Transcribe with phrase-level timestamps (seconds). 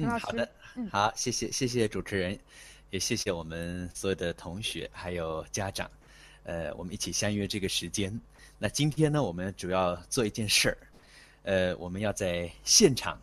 [0.00, 0.24] 陈老师。
[0.24, 0.52] 好的，
[0.90, 2.38] 好，谢谢谢谢主持人，
[2.90, 5.90] 也谢谢我们所有的同学还有家长，
[6.44, 8.18] 呃，我们一起相约这个时间。
[8.58, 10.78] 那今天呢，我们主要做一件事儿，
[11.42, 13.20] 呃，我们要在现场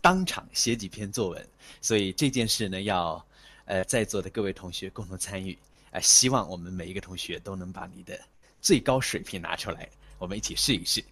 [0.00, 1.48] 当场写几篇作文，
[1.80, 3.24] 所以这件事呢，要
[3.64, 5.56] 呃在座的各位同学共同参与，
[5.90, 8.18] 啊，希望我们每一个同学都能把你的
[8.60, 9.88] 最高水平拿出来，
[10.18, 11.02] 我们一起试一试。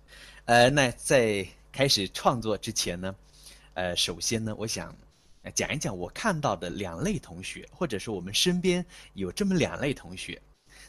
[0.47, 3.15] 呃，那在开始创作之前呢，
[3.81, 4.95] 呃，首先呢，我想
[5.55, 10.39] 讲一讲我看到的两类同学，或者说我们身边有这么两类同学，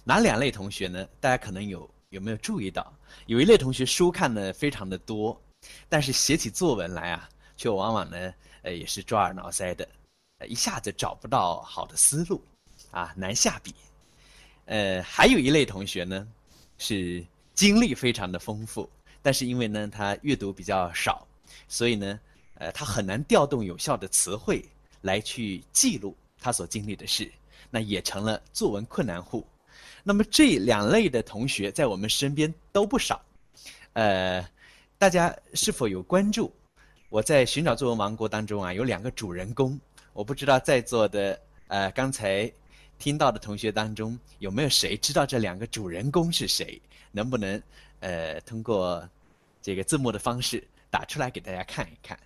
[0.03, 1.07] 哪两类同学呢？
[1.21, 2.93] 大家可能有有没有注意到，
[3.27, 5.41] 有一类同学书看的非常的多，
[5.87, 9.87] 但是写起作文来啊，却往往呢，呃，也是抓耳挠腮的，
[10.45, 12.43] 一下子找不到好的思路，
[12.91, 13.73] 啊，难下笔。
[14.65, 16.27] 呃，还有一类同学呢，
[16.77, 18.89] 是经历非常的丰富。
[19.21, 21.25] 但是因为呢，他阅读比较少，
[21.69, 22.19] 所以呢，
[22.61, 24.63] 呃，他很难调动有效的词汇
[25.01, 27.27] 来去记录他所经历的事，
[27.71, 29.43] 那也成了作文困难户。
[30.03, 33.19] 那么这两类的同学在我们身边都不少，
[33.93, 34.47] 呃，
[34.99, 36.53] 大家是否有关注？
[37.09, 39.79] 我在寻找作文王国当中啊，有两个主人公，
[40.13, 42.51] 我不知道在座的呃刚才
[42.99, 46.79] 听到的同学当中有没有谁知道这两个主人公是谁？
[47.11, 47.59] 能不能？
[48.01, 49.07] 呃，通过
[49.63, 52.19] 这个字幕的方式打出来给大家看一看，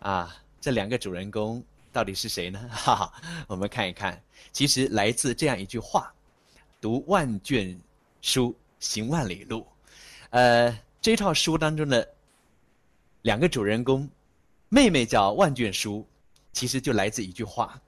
[0.00, 1.62] 啊，这两个主人公
[1.92, 2.60] 到底是谁呢？
[2.70, 3.12] 哈哈，
[3.46, 4.20] 我们看一看，
[4.52, 6.12] 其实来自这样一句话
[6.80, 7.78] ：“读万卷
[8.20, 9.66] 书，行万里路。”
[10.30, 12.08] 呃，这套书当中的
[13.22, 14.08] 两个主人公，
[14.68, 16.06] 妹妹叫万卷书，
[16.52, 17.80] 其实就来自一句话，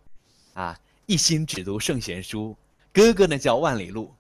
[0.55, 2.55] 啊，一心只读圣贤书；
[2.93, 4.15] 哥哥呢叫万里路。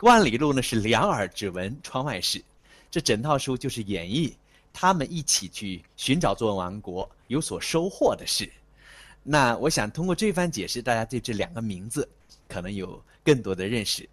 [0.00, 2.44] 万里路呢是两耳只闻窗外事，
[2.90, 4.34] 这整套书就是演绎
[4.72, 8.50] 他们一起去寻找作文王国有所收获的事。
[9.22, 12.08] 那我想通过这番解释，大家对这两个名字
[12.48, 14.08] 可能有更多的认识。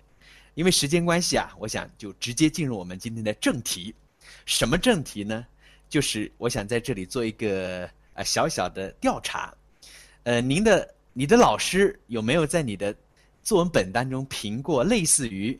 [0.53, 3.94] 因为时间关系啊，我想就直接进入我们今天的正题。
[4.46, 5.46] 什么正题呢？
[5.90, 9.53] 就是我想在这里做一个呃小小的调查。
[10.24, 12.96] 呃，您的你的老师有没有在你的
[13.44, 15.59] 作文本当中评过类似于？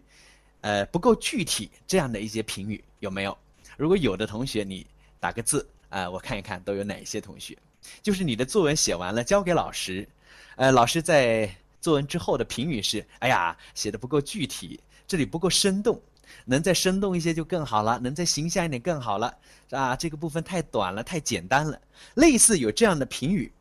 [0.62, 3.36] 呃，不够具体这样的一些评语有没有？
[3.78, 4.86] 如果有的同学，你
[5.20, 7.56] 打个字啊，我看一看都有哪些同学。
[8.02, 10.08] 就是你的作文写完了交给老师，
[10.56, 16.02] 呃，老师在作文之后的评语是：哎呀，写的不够具体，这里不够生动，
[16.46, 19.38] 能再生动一些就更好了，能再形象一点更好了，
[19.72, 21.80] 啊，这个部分太短了，太简单了。
[22.16, 23.52] 类似有这样的评语，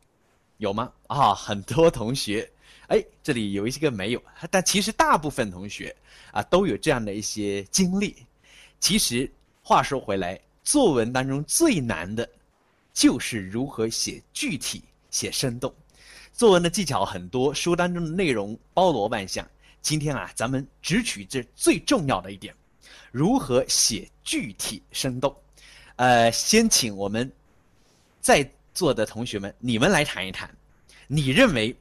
[0.57, 0.91] 有吗？
[1.07, 2.49] 啊，很多同学。
[2.87, 5.95] 哎，这里有一些个没有，但其实大部分同学
[6.31, 8.25] 啊都有这样的一些经历。
[8.79, 9.31] 其实
[9.63, 12.27] 话说回来，作文当中最难的，
[12.93, 15.73] 就是如何写具体、写生动。
[16.33, 19.47] 作文的技巧很多，书当中的内容包罗万象。
[19.81, 22.53] 今天啊，咱们只取这最重要的一点：
[23.11, 25.35] 如何写具体生动。
[25.95, 27.31] 呃，先请我们
[28.21, 30.49] 在座的同学们，你们来谈一谈，
[31.07, 31.75] 你认为？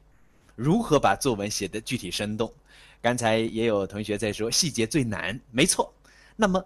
[0.56, 2.52] 如何把作文写得具体生动？
[3.00, 5.90] 刚才也有同学在说细节最难，没错。
[6.36, 6.62] 那么，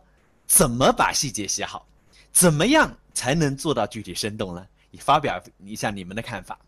[0.49, 1.87] 怎么把细节写好？
[2.35, 4.67] 怎么样才能做到具体生动呢？
[4.91, 6.59] 你发表一下你们的看法。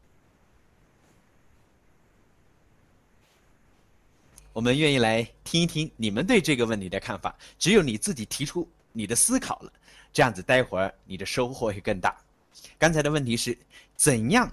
[4.53, 7.37] 我们愿意来听一听你们对这个问题的看法。
[7.59, 9.73] 只有你自己提出你的思考了，
[10.13, 12.17] 这样子待会儿你的收获会更大。
[12.79, 13.59] 刚才的问题是
[13.97, 14.51] 怎样？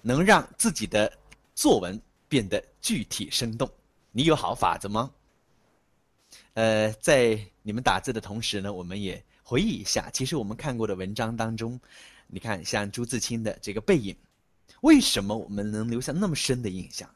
[0.00, 1.12] 能让自己的
[1.54, 3.68] 作文变得具体生动，
[4.12, 5.10] 你有好法子吗？
[6.54, 11.80] 呃，在你们打字的同时呢，我们也回忆一下，其实我们看过的文章当中，
[12.26, 14.14] 你看像朱自清的这个背影，
[14.82, 17.08] 为什么我们能留下那么深的印象？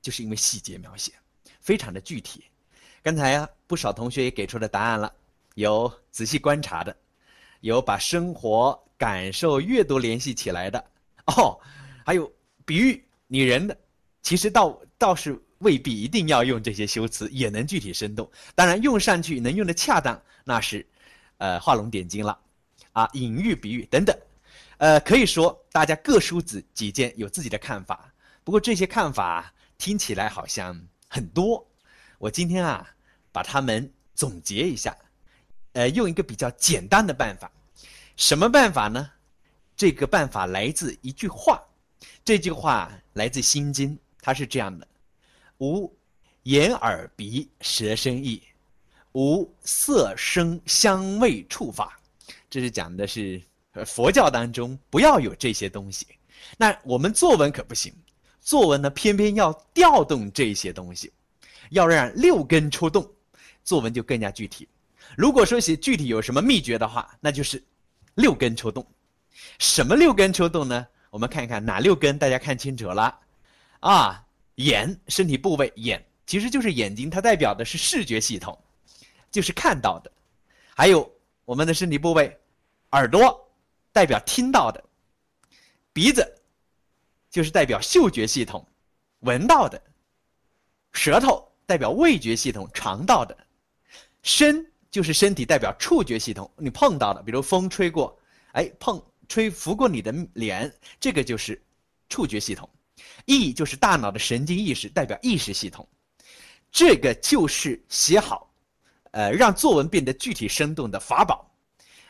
[0.00, 1.10] 就是因为细节描写
[1.60, 2.44] 非常的具体。
[3.02, 5.12] 刚才啊，不少同学也给出了答案了，
[5.56, 6.96] 有仔细观察的，
[7.58, 10.78] 有把生活感受、阅读联系起来的，
[11.26, 11.58] 哦。
[12.06, 12.32] 还有
[12.64, 13.76] 比喻拟人的，
[14.22, 18.30] 其实倒倒是未必一定要用这些修辞，也能具体生动。
[18.54, 20.86] 当然用上去能用的恰当，那是，
[21.40, 22.38] 呃，画龙点睛了，
[22.92, 24.14] 啊，隐喻、比喻等等，
[24.76, 28.12] 呃，可以说大家各抒己己见，有自己的看法。
[28.44, 30.78] 不过这些看法听起来好像
[31.08, 31.66] 很多，
[32.18, 32.86] 我今天啊
[33.32, 34.94] 把它们总结一下，
[35.72, 37.50] 呃，用一个比较简单的办法，
[38.16, 39.10] 什么办法呢？
[39.74, 41.58] 这个办法来自一句话。
[42.22, 44.86] 这句话来自《心经》，它是这样的：
[45.56, 45.90] 无
[46.42, 48.42] 眼耳鼻舌身意，
[49.12, 51.98] 无色声香味触法。
[52.48, 53.40] 这是讲的是
[53.86, 56.06] 佛教当中不要有这些东西，
[56.56, 57.92] 那我们作文可不行，
[58.40, 61.12] 作文呢偏偏要调动这些东西，
[61.70, 63.08] 要让六根出动，
[63.62, 64.68] 作文就更加具体。
[65.16, 67.62] 如果说写具体有什么秘诀的话，那就是
[68.14, 68.86] 六根出动。
[69.58, 70.86] 什么六根出动呢？
[71.10, 73.18] 我们看一看哪六根，大家看清楚了
[73.80, 74.24] 啊？
[74.56, 78.56] 眼，身体部位，眼其实就是眼睛，它代表的是视觉系统，
[79.30, 80.10] 就是看到的。
[80.74, 81.10] 还有
[81.44, 82.38] 我们的身体部位，
[82.92, 83.48] 耳朵
[83.92, 84.82] 代表听到的，
[85.92, 86.42] 鼻子
[87.30, 88.66] 就是代表嗅觉系统，
[89.20, 89.78] 闻到的；
[90.92, 93.34] 舌头代表味觉系统，尝到的；
[94.22, 98.18] 身就是身体代表触觉系统，你碰到的，比如风吹过，
[98.52, 99.02] 哎，碰。
[99.28, 101.62] 吹拂过你的脸，这个就是
[102.08, 102.68] 触觉系统；
[103.26, 105.88] 意就是大脑的神经意识，代表意识系统。
[106.72, 108.49] 这个就是写好，
[109.10, 111.50] 呃，让作文变得具体生动的法宝。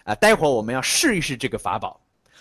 [0.05, 2.01] 啊，待会儿我们要试一试这个法宝。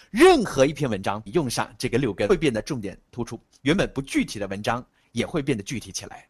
[0.10, 6.28] 任何一篇文章用上这个六根，会变得重点突出；原本不具体的文章也会变得具体起来。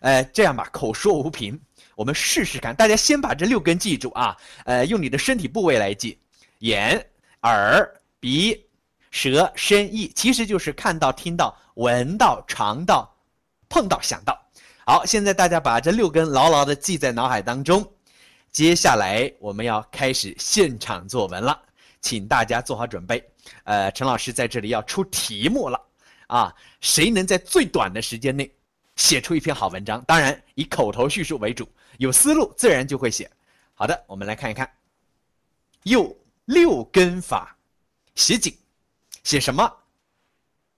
[0.00, 1.58] 呃，这样吧，口说无凭，
[1.94, 2.74] 我们试试看。
[2.74, 6.18] 大家先把这六根记住啊，呃，用你的身体部位来记，
[6.58, 7.04] 眼。
[7.44, 8.64] 耳、鼻、
[9.10, 13.12] 舌、身、意，其实就是看到、听到、闻到、尝到、
[13.68, 14.40] 碰到、想到。
[14.84, 17.88] 好，现在大家把这六根牢牢的记在脑海当中。
[18.50, 21.60] 接下来我们要开始现场作文了，
[22.00, 23.24] 请大家做好准备。
[23.64, 25.80] 呃，陈老师在这里要出题目了
[26.26, 26.54] 啊！
[26.80, 28.52] 谁能在最短的时间内
[28.96, 30.02] 写出一篇好文章？
[30.04, 31.68] 当然以口头叙述为主，
[31.98, 33.30] 有思路自然就会写。
[33.74, 34.70] 好的，我们来看一看，
[35.84, 36.14] 用。
[36.46, 37.56] 六根法，
[38.16, 38.52] 写景，
[39.22, 39.72] 写什么？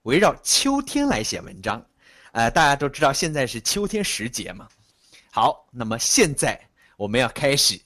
[0.03, 1.83] 围绕秋天来写文章。
[2.35, 4.67] 呃，大家都知道现在是秋天时节嘛。
[5.31, 6.59] 好，那么现在
[6.97, 7.79] 我们要开始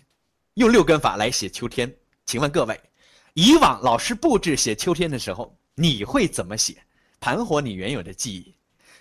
[0.56, 1.94] 用六根法来写秋天。
[2.25, 2.80] 请问各位，
[3.36, 6.81] 以往老师布置写秋天的时候，你会怎么写？
[7.19, 8.56] 盘活你原有的记忆。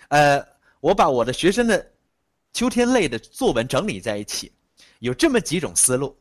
[0.09, 0.39] 呃，
[0.81, 1.93] 我把我的学生的
[2.53, 4.51] 秋天类的作文整理在一起，
[4.99, 6.15] 有这么几种思路。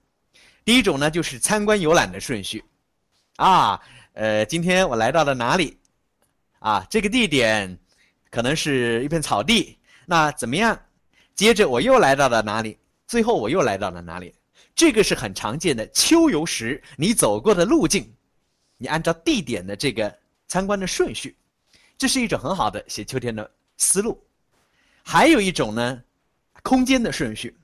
[0.65, 2.65] 第一种呢，就是参观游览的顺序，
[3.37, 3.79] 啊，
[4.15, 5.77] 呃，今天我来到了哪里？
[6.61, 7.79] 啊，这个地点
[8.31, 10.81] 可能是一片草地，那怎么样？
[11.35, 12.79] 接着我又来到了哪里？
[13.07, 14.35] 最后我又来到了哪里？
[14.75, 18.13] 这个是很常见的秋游时你走过的路径，
[18.77, 21.37] 你按照地点的这个参观的顺序，
[21.97, 24.23] 这是一种很好的写秋天的思路。
[25.03, 26.03] 还有一种呢，
[26.63, 27.57] 空间的顺序，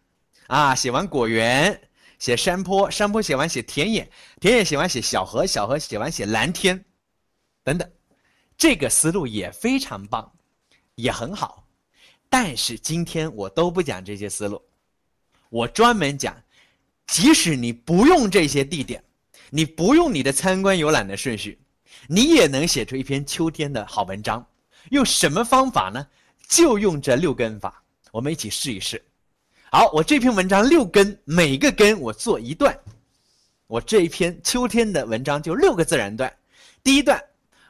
[0.47, 1.81] 啊，写完果园。
[2.17, 4.09] 写山坡，山坡写完写田野，
[4.41, 6.83] 田野写完写小河，小河写完写蓝天，
[7.63, 7.91] 等等，
[8.57, 10.33] 这个思路也非常棒，
[10.95, 11.67] 也很好。
[12.29, 14.61] 但是今天我都不讲这些思路，
[15.51, 16.37] 我专门讲，
[17.07, 19.03] 即使你不用这些地点，
[19.51, 21.59] 你不用你的参观游览的顺序，
[22.09, 24.45] 你也能写出一篇秋天的好文章。
[24.91, 26.07] 用什么方法呢？
[26.49, 29.03] 就用这六根法，我们一起试一试。
[29.71, 32.77] 好，我这篇文章六根，每个根我做一段。
[33.67, 36.33] 我这一篇秋天的文章就六个自然段。
[36.83, 37.23] 第一段，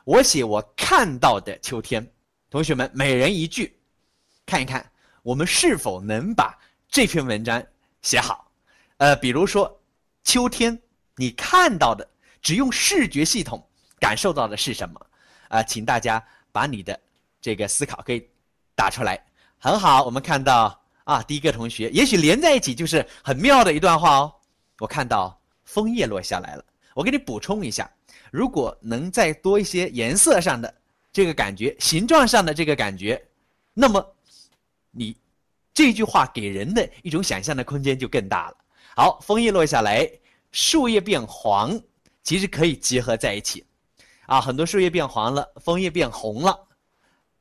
[0.04, 2.06] 我写我看到的秋天。
[2.54, 3.76] 同学们每人一句，
[4.46, 4.88] 看一看
[5.24, 6.56] 我们是否能把
[6.88, 7.60] 这篇文章
[8.00, 8.48] 写好。
[8.98, 9.76] 呃，比如说
[10.22, 10.80] 秋天，
[11.16, 12.08] 你看到的
[12.40, 13.60] 只用视觉系统
[13.98, 15.06] 感受到的是什么？
[15.48, 16.96] 啊，请大家把你的
[17.40, 18.24] 这个思考可以
[18.76, 19.20] 打出来。
[19.58, 20.80] 很好，我们看到。
[21.02, 24.32] 啊，第一个同学，也许连在一起就是很妙的一段话哦。
[24.78, 27.90] 我看到枫叶落下来了，我给你补充一下，
[28.30, 30.72] 如果能再多一些颜色上的
[31.14, 33.24] 这个感觉，形状上的这个感觉，
[33.72, 34.04] 那么
[34.90, 35.16] 你
[35.72, 38.56] 这句话给人的一种想象的空间就更大了。
[38.96, 40.10] 好，枫叶落下来，
[40.50, 41.80] 树叶变黄，
[42.24, 43.64] 其实可以结合在一起。
[44.26, 46.58] 啊，很多树叶变黄了，枫叶变红了，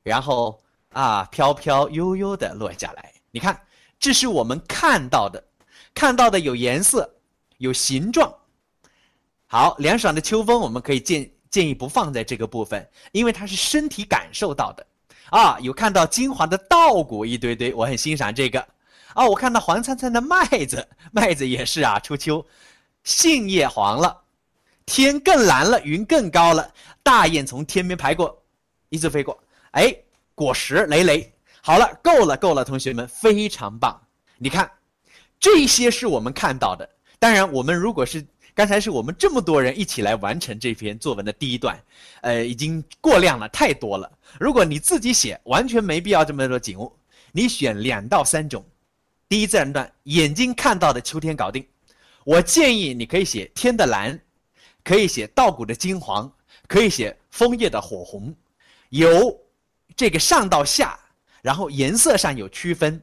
[0.03, 3.11] 然后啊，飘飘悠悠的落下来。
[3.31, 3.59] 你看，
[3.97, 5.43] 这是我们看到的，
[5.95, 7.11] 看到的有颜色，
[7.57, 8.31] 有形状。
[9.47, 14.83] 好，凉爽的秋风，我们可以建建议不放在这个部分，因为它是身体感受到的。
[15.29, 18.59] 啊，有看到金黄的稻谷一堆堆，我很欣赏这个。
[19.13, 22.43] 啊，我看到黄灿灿的麦子， 麦子也是啊，初秋，
[23.03, 24.19] 杏叶黄了，
[24.83, 28.35] 天更蓝了，云更高了，大雁从天边排过，
[28.89, 29.39] 一直飞过，
[29.73, 29.95] 哎，
[30.33, 31.31] 果实累累。
[31.61, 34.01] 好了，够了，够了，同学们，非常棒。
[34.39, 34.71] 你看，
[35.39, 36.89] 这些是我们看到的。
[37.19, 41.81] 当然，我们如果是刚才是我们这么多人一起来完成这篇作文的第一段，
[42.21, 44.11] 呃，已经过量了，太多了。
[44.39, 46.91] 如果你自己写，完全没必要这么多景物。
[47.31, 48.63] 你选两到三种。
[49.27, 51.65] 第一自然段，眼睛看到的秋天搞定。
[52.23, 54.19] 我建议你可以写天的蓝，
[54.83, 56.31] 可以写稻谷的金黄，
[56.67, 58.35] 可以写枫叶的火红，
[58.89, 59.35] 由
[59.95, 60.99] 这个上到下，
[61.41, 63.01] 然后颜色上有区分，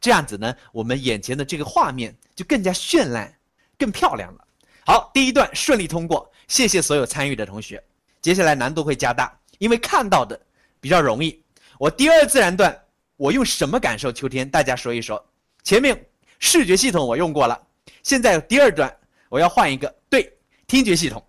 [0.00, 3.30] 这样子呢，我们眼前的这个画面就更加绚烂、
[3.76, 4.45] 更漂亮了。
[4.88, 7.82] 好，第一段顺利通过，谢谢所有参与的同学。
[8.22, 10.40] 接下来难度会加大，因为看到的
[10.80, 11.42] 比较容易。
[11.76, 12.80] 我第二自然段，
[13.16, 14.48] 我用什么感受秋天？
[14.48, 15.20] 大家说一说。
[15.64, 17.60] 前面视觉系统我用过了，
[18.04, 18.96] 现在第二段
[19.28, 20.32] 我要换一个，对，
[20.68, 21.20] 听觉系统。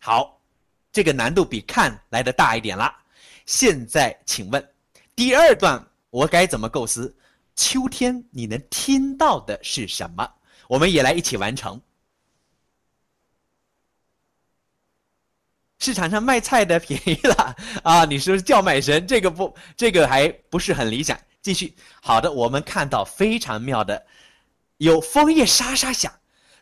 [0.00, 0.40] 好，
[0.90, 2.90] 这个难度比看来的大一点了。
[3.44, 4.66] 现在请问，
[5.14, 7.14] 第二段我该怎么构思？
[7.54, 10.26] 秋天你能听到的是什么？
[10.66, 11.78] 我们也来一起完成。
[15.84, 18.06] 市场上卖菜的便宜了 啊！
[18.06, 21.18] 你说叫卖声，这个不，这个还不是很理想。
[21.42, 24.02] 继续，好的，我们看到非常妙的，
[24.78, 26.10] 有枫叶沙沙响。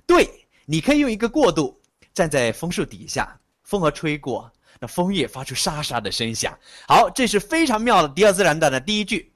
[0.09, 0.29] 对，
[0.64, 1.81] 你可以用一个过渡，
[2.12, 4.50] 站在枫树底下，风儿吹过，
[4.81, 6.59] 那枫叶发出沙沙的声响。
[6.88, 9.33] 好，这是非常妙的第二自然段的第一句，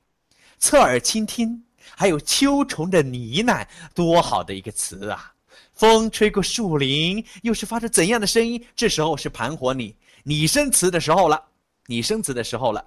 [0.58, 1.62] 侧耳倾听，
[1.94, 3.64] 还有秋虫的呢喃，
[3.94, 5.32] 多好的一个词啊！
[5.76, 8.66] 风吹过树林，又是发出怎样的声音？
[8.74, 11.48] 这时候是盘活你拟声词的时候了，
[11.84, 12.84] 拟声词的时候了。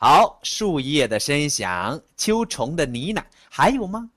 [0.00, 4.10] 好，树叶的声响，秋虫的呢喃，还有吗？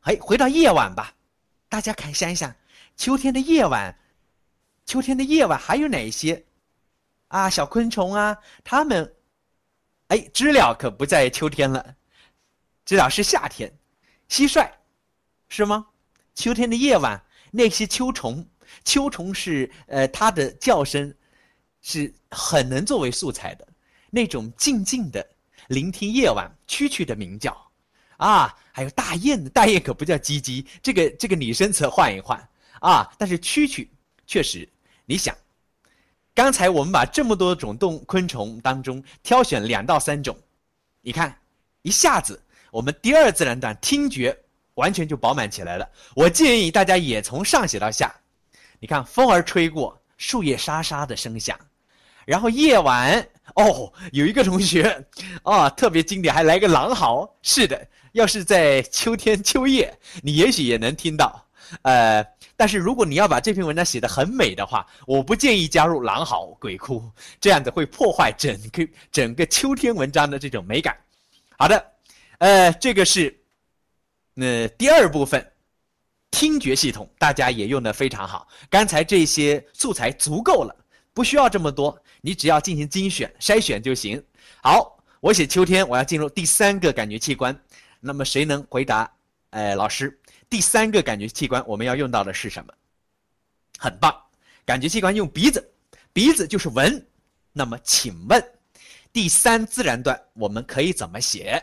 [0.00, 1.14] 哎，回到夜晚吧，
[1.68, 2.52] 大家看想一想，
[2.96, 3.94] 秋天的夜晚，
[4.86, 6.44] 秋天的夜晚还有哪些？
[7.28, 9.14] 啊，小昆虫啊，它们，
[10.08, 11.94] 哎，知了可不在秋天了，
[12.86, 13.70] 知了是夏天，
[14.30, 14.68] 蟋蟀，
[15.48, 15.86] 是吗？
[16.34, 18.46] 秋天的夜晚，那些秋虫，
[18.84, 21.14] 秋虫是呃，它的叫声
[21.82, 23.68] 是很能作为素材的，
[24.10, 25.26] 那种静静的
[25.68, 27.54] 聆听夜晚蛐蛐的鸣叫，
[28.16, 32.48] 啊，还有大雁，大雁可不叫唧唧，这个这个拟声词换一换
[32.80, 33.86] 啊，但是蛐蛐
[34.26, 34.66] 确实，
[35.04, 35.36] 你想，
[36.34, 40.36] 刚才我们把这么多种动昆虫当中挑选两到三种，
[41.02, 41.38] 你看
[41.82, 44.36] 一下子我们第二自然段听觉。
[44.74, 45.88] 完全就饱满起来了。
[46.14, 48.14] 我建议大家也从上写到下，
[48.80, 51.58] 你看风儿吹过，树叶沙沙的声响，
[52.24, 55.04] 然后夜晚哦，有一个同学
[55.44, 57.28] 啊特别经典，还来个狼嚎。
[57.42, 61.46] 是的，要是在秋天秋夜，你也许也能听到。
[61.82, 62.24] 呃，
[62.56, 67.02] 但是如果你要把这篇文章写得很美的话，我不建议加入狼嚎、鬼哭，
[67.40, 70.96] 这样子会破坏整个整个秋天文章的这种美感。
[71.58, 71.92] 好的，
[72.38, 73.41] 呃，这个是。
[74.34, 75.52] 那第二部分，
[76.30, 78.48] 听觉系统大家也用的非常好。
[78.70, 80.74] 刚才这些素材足够了，
[81.12, 84.22] 不需要这么多，你只要进行精选筛选就行。
[84.62, 87.54] 好，我写秋天，我要进入第三个感觉器官。
[88.00, 89.10] 那么谁能回答？
[89.50, 92.72] 哎，老师，第三个感觉器官我们要用到的是什么？
[93.78, 94.14] 很棒，
[94.64, 95.72] 感觉器官用鼻子，
[96.12, 97.06] 鼻子就是闻。
[97.52, 98.42] 那么请问，
[99.12, 101.62] 第三自然段我们可以怎么写？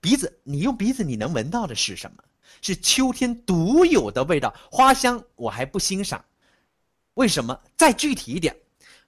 [0.00, 2.22] 鼻子，你用鼻子你能闻到的是什么？
[2.62, 6.22] 是秋天独有的味道，花香我还不欣赏。
[7.14, 7.58] 为什么？
[7.76, 8.54] 再具体一点，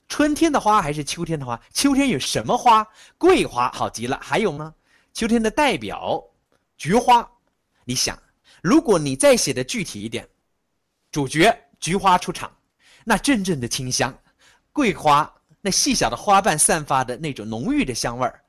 [0.08, 1.60] 春天的花还是秋天的花？
[1.72, 2.86] 秋天有什么花？
[3.18, 4.18] 桂花好极了。
[4.22, 4.74] 还有吗？
[5.12, 6.22] 秋天的代表，
[6.76, 7.28] 菊花。
[7.84, 8.18] 你想，
[8.62, 10.28] 如果你再写的具体一点，
[11.10, 12.54] 主角菊花出场，
[13.04, 14.16] 那阵阵的清香，
[14.72, 15.30] 桂花
[15.60, 18.40] 那细小的花瓣散发的那种浓郁的香味儿，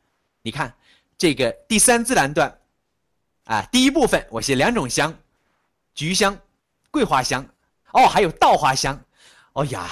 [0.42, 0.74] 你看。
[1.24, 2.53] 这个第三自然段，
[3.46, 5.18] 啊，第一部分我写两种香，
[5.96, 6.38] 菊香、
[6.92, 7.48] 桂花香，
[7.94, 9.01] 哦，还有稻花香，
[9.53, 9.89] 哦呀，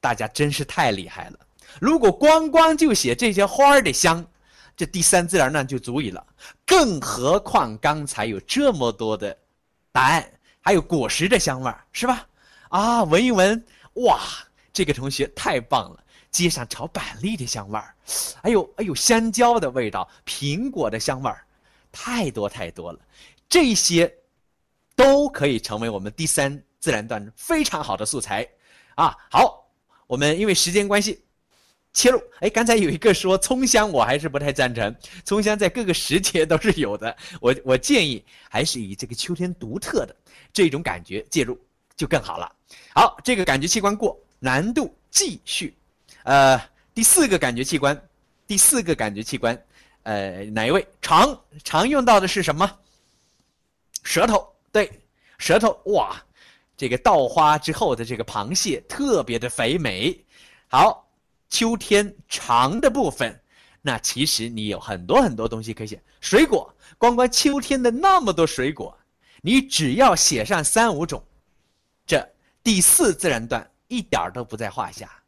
[0.00, 1.38] 大家真是太厉害了！
[1.80, 4.26] 如果光光就写这些花儿的香，
[4.76, 6.26] 这第三自然段就足以了。
[6.66, 9.38] 更何况刚才有这么多的
[9.92, 10.28] 答案，
[10.62, 12.26] 还有果实的香味儿，是吧？
[12.70, 14.18] 啊，闻一闻，哇，
[14.72, 16.02] 这个同学太棒了。
[16.32, 17.94] 街上炒板栗的香味儿，
[18.40, 21.44] 哎呦哎呦，香蕉的味道，苹果的香味儿，
[21.92, 22.98] 太多太多了。
[23.50, 24.12] 这些
[24.96, 28.48] 都可以成为我们第三自然段非常好的素材
[28.94, 29.14] 啊。
[29.30, 29.70] 好，
[30.06, 31.22] 我们因为时间关系
[31.92, 32.18] 切入。
[32.40, 34.96] 哎，刚才有一个说葱香，我还是不太赞成。
[35.26, 40.16] 葱香在各个时节都是有的，我我建议还是以这个秋天独特的
[40.50, 41.60] 这种感觉介入
[41.94, 42.50] 就更好了。
[42.94, 45.76] 好，这个感觉器官过，难度继续。
[46.24, 46.60] 呃，
[46.94, 48.08] 第四个感觉器官，
[48.46, 49.60] 第四个感觉器官，
[50.04, 50.86] 呃，哪一位？
[51.00, 52.78] 常常用到的是什么？
[54.02, 55.00] 舌头，对，
[55.38, 55.80] 舌头。
[55.86, 56.20] 哇，
[56.76, 60.16] 这个稻花之后的这个螃蟹特别的肥美。
[60.68, 61.08] 好，
[61.48, 63.40] 秋天长的部分，
[63.80, 66.02] 那其实你有很多很多东西可以写。
[66.20, 68.96] 水果，光光秋天的那么多水果，
[69.40, 71.22] 你只要写上三五种，
[72.06, 72.26] 这
[72.62, 73.68] 第四自然段。
[73.88, 75.21] 一点儿都不在话下。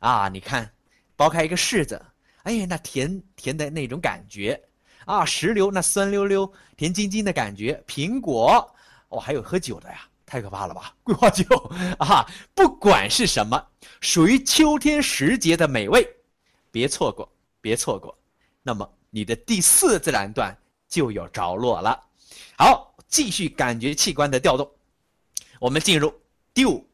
[0.00, 0.70] 啊，你看，
[1.16, 2.04] 剥开一个柿子，
[2.42, 4.60] 哎呀，那甜甜的那种感觉，
[5.04, 8.74] 啊，石榴那酸溜溜、甜津津的感觉，苹果，
[9.10, 10.94] 哦，还有喝酒的呀，太可怕了吧？
[11.02, 11.44] 桂花酒
[11.98, 13.62] 啊，不管是什么，
[14.00, 16.06] 属于秋天时节的美味，
[16.70, 17.30] 别错过，
[17.60, 18.16] 别错过。
[18.62, 20.56] 那么你的第四自然段
[20.88, 22.02] 就有着落了。
[22.56, 24.70] 好，继续感觉器官的调动，
[25.58, 26.14] 我们进入
[26.54, 26.88] 第五，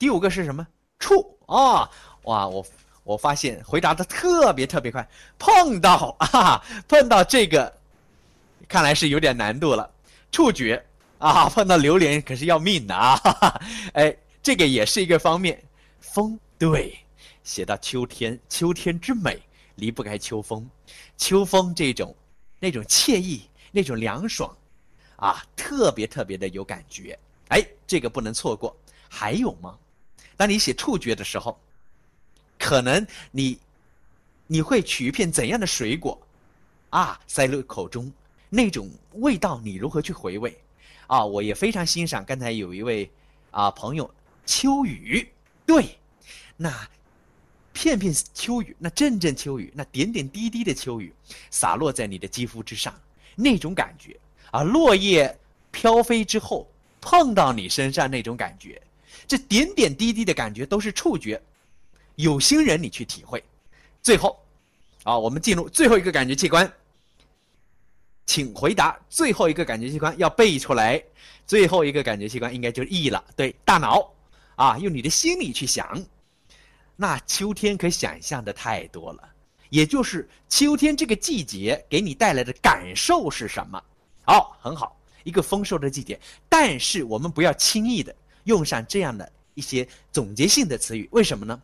[0.00, 0.66] 第五个是什么？
[0.98, 1.88] 触啊。
[2.24, 2.64] 哇，我
[3.02, 5.08] 我发现回答的特别特别快，
[5.38, 7.72] 碰到啊， 碰到这个，
[8.68, 9.90] 看来是有点难度了。
[10.30, 10.84] 触觉
[11.18, 13.16] 啊，碰到榴莲可是要命的啊！
[13.16, 13.62] 哈哈，
[13.94, 15.60] 哎，这个也是一个方面。
[15.98, 16.96] 风对，
[17.42, 19.40] 写到秋天，秋天之美
[19.76, 20.68] 离不开秋风，
[21.16, 22.14] 秋风这种
[22.58, 24.54] 那种惬意，那种凉爽，
[25.16, 27.18] 啊，特别特别的有感觉。
[27.48, 28.76] 哎，这个不能错过。
[29.08, 29.76] 还有吗？
[30.36, 31.58] 当你写触觉的时候。
[32.70, 33.58] 可能你，
[34.46, 36.16] 你会取一片怎样的水果，
[36.90, 38.08] 啊，塞入口中，
[38.48, 40.56] 那种味道你如何去回味？
[41.08, 43.10] 啊，我也非常欣赏刚才有一位
[43.50, 44.08] 啊朋友
[44.46, 45.28] 秋雨，
[45.66, 45.98] 对，
[46.56, 46.88] 那
[47.72, 51.12] 片片秋雨，那阵阵秋雨，那点点滴滴的秋雨
[51.50, 52.94] 洒落在你的肌肤之上，
[53.34, 54.16] 那种感觉
[54.52, 55.36] 啊，落叶
[55.72, 58.80] 飘飞之后碰到你身上那种感觉，
[59.26, 61.42] 这点点滴滴的感觉都是触觉。
[62.20, 63.42] 有心人，你去体会。
[64.02, 64.38] 最后，
[65.04, 66.70] 啊，我们进入最后一个感觉器官，
[68.26, 71.02] 请回答最后一个感觉器官要背出来。
[71.46, 74.08] 最后一个感觉器官应该就是意了，对，大脑
[74.54, 76.00] 啊，用你的心里去想。
[76.94, 79.28] 那秋天可想象的太多了，
[79.68, 83.82] 也就是秋天这个季节给你带来的感受是什么？
[84.24, 86.20] 好，很好，一个丰收的季节。
[86.48, 91.60] 但是我们不要轻易的用上这样的一些总结性的词语，为什么呢？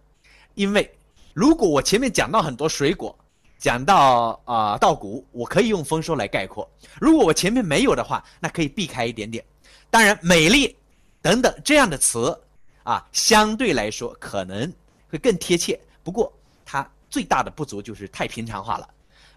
[0.57, 0.91] 因为，
[1.35, 3.17] 如果我前面讲到很多水果，
[3.59, 6.67] 讲到啊稻谷，我可以用丰收来概括；
[6.99, 9.45] 如果我前面没有的话，那可以避开一点点。
[9.91, 10.75] 当然，美丽
[11.21, 12.41] 等等这样的词
[12.85, 14.73] 啊，相对来说可能
[15.11, 15.78] 会更贴切。
[16.02, 16.33] 不过，
[16.65, 18.89] 它最大的不足就是太平常化了。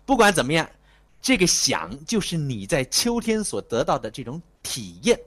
[0.06, 0.70] 不管怎么样，
[1.22, 5.20] 这个想就是你在秋天所得到的这种体验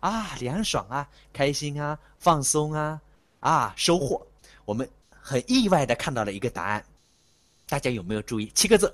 [0.00, 3.00] 啊，凉爽啊，开心啊，放松啊，
[3.38, 4.26] 啊，收获。
[4.64, 4.88] 我们。
[5.28, 6.82] 很意外的看到了一个答案，
[7.68, 8.50] 大家有没有注意？
[8.54, 8.90] 七个字：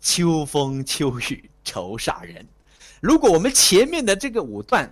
[0.00, 2.46] 秋风秋雨愁煞人。
[3.02, 4.90] 如果我们前面的这个五段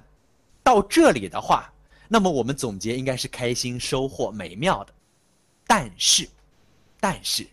[0.63, 1.73] 到这里的话，
[2.09, 4.93] 那么我们总结应该是开心、收获、美妙的。
[5.67, 6.29] 但是，
[7.01, 7.47] 但是，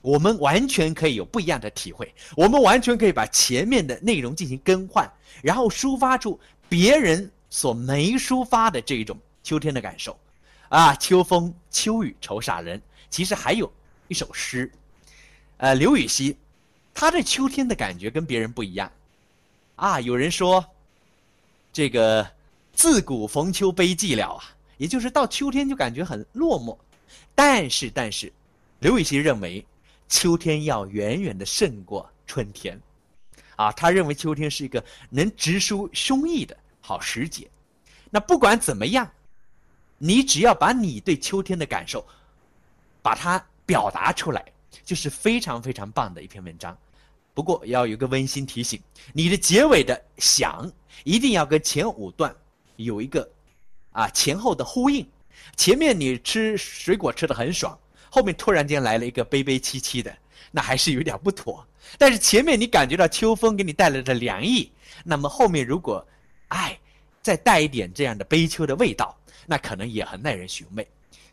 [0.00, 2.10] 我们完全可以有不一样的体会。
[2.34, 5.06] 我们完全可以把前面的内容进行更换，
[5.42, 10.18] 然后抒发出别人所没抒发的这种秋天的感受。
[10.70, 12.80] 啊，秋风秋雨愁煞人。
[13.10, 13.70] 其实还有
[14.06, 14.70] 一首诗，
[15.56, 16.36] 呃，刘禹锡，
[16.94, 18.90] 他对秋天的感觉跟别人不一样。
[19.74, 20.64] 啊，有人说，
[21.72, 22.24] 这个
[22.72, 24.44] 自古逢秋悲寂寥啊，
[24.76, 26.78] 也就是到秋天就感觉很落寞。
[27.34, 28.32] 但是，但是，
[28.78, 29.66] 刘禹锡认为
[30.08, 32.80] 秋天要远远的胜过春天。
[33.56, 37.50] 啊，他认为秋天是一个能直抒胸臆的好时节。
[38.08, 39.10] 那不管怎么样。
[40.02, 42.02] 你只要把你对秋天的感受，
[43.02, 44.42] 把它表达出来，
[44.82, 46.74] 就是非常非常棒的一篇文章。
[47.34, 48.80] 不过要有个温馨提醒：
[49.12, 50.72] 你的结尾的想
[51.04, 52.34] 一定要跟前五段
[52.76, 53.30] 有一个
[53.92, 55.06] 啊前后的呼应。
[55.54, 60.16] 前面你吃水果吃的很爽，后面突然间来了一个悲悲戚戚的，
[60.50, 61.66] 那还是有点不妥。
[61.98, 64.72] 但是前面你感觉到秋风给你带来的凉意，
[65.04, 66.06] 那么后面如果，
[66.48, 66.78] 哎，
[67.20, 69.16] 再带一点这样的悲秋的味道。
[69.46, 70.86] 那可能也很耐人寻味。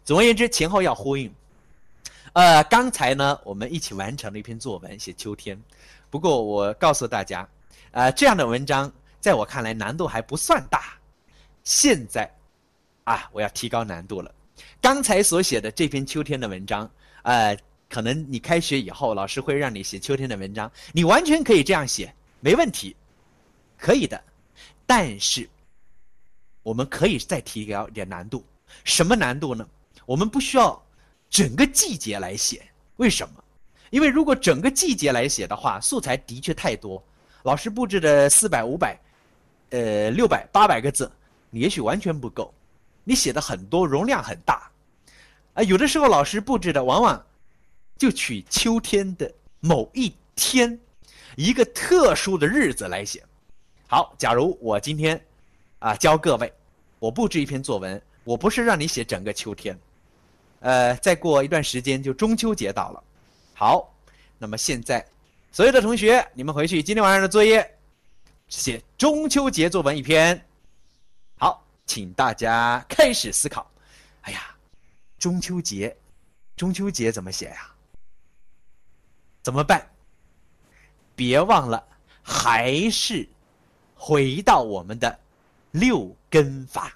[0.03, 1.33] 总而言之，前后要呼应。
[2.33, 5.59] 呃，刚才呢，我们一起完成了一篇作文，写秋天。
[6.09, 7.47] 不过我告诉大家，
[7.91, 10.93] 呃，这样的文章在我看来难度还不算大。
[11.63, 12.31] 现在，
[13.05, 14.31] 啊，我要提高难度了。
[14.79, 16.89] 刚才所写的这篇秋天的文章，
[17.23, 17.57] 呃，
[17.89, 22.95] 可能你开学以后，老师会让你写秋天的文章，你完全可以这样写，没问题，
[23.77, 24.23] 可以的。
[24.85, 25.49] 但是。
[26.67, 28.43] 我们可以再提高一点难度，
[28.83, 29.65] 什么难度呢？
[30.05, 30.85] 我们不需要
[31.29, 32.61] 整个季节来写，
[32.97, 33.41] 为什么？
[33.89, 37.01] 因为如果整个季节来写的话，素材的确太多。
[37.43, 38.99] 老师布置的四百、五百、
[39.69, 41.09] 呃六百、八百个字，
[41.49, 42.53] 你也许完全不够。
[43.05, 44.69] 你写的很多，容量很大，
[45.53, 47.25] 啊，有的时候老师布置的往往
[47.97, 50.77] 就取秋天的某一天，
[51.37, 53.23] 一个特殊的日子来写。
[53.87, 55.23] 好，假如我今天。
[55.79, 56.51] 啊，教各位，
[56.99, 59.77] 我布置一篇作文，我不是让你写整个秋天，
[60.59, 63.03] 呃，再过一段时间就中秋节到了。
[63.53, 63.93] 好，
[64.37, 65.05] 那么现在
[65.51, 67.77] 所有的同学，你们回去今天晚上的作业
[68.47, 70.43] 写中秋节作文一篇。
[71.37, 73.69] 好，请大家开始思考。
[74.21, 74.55] 哎呀，
[75.19, 75.95] 中秋节，
[76.55, 77.71] 中秋节怎么写呀？
[79.43, 79.87] 怎么办？
[81.15, 81.83] 别忘了，
[82.21, 83.27] 还是
[83.95, 85.19] 回到我们的
[85.79, 86.91] 六根法，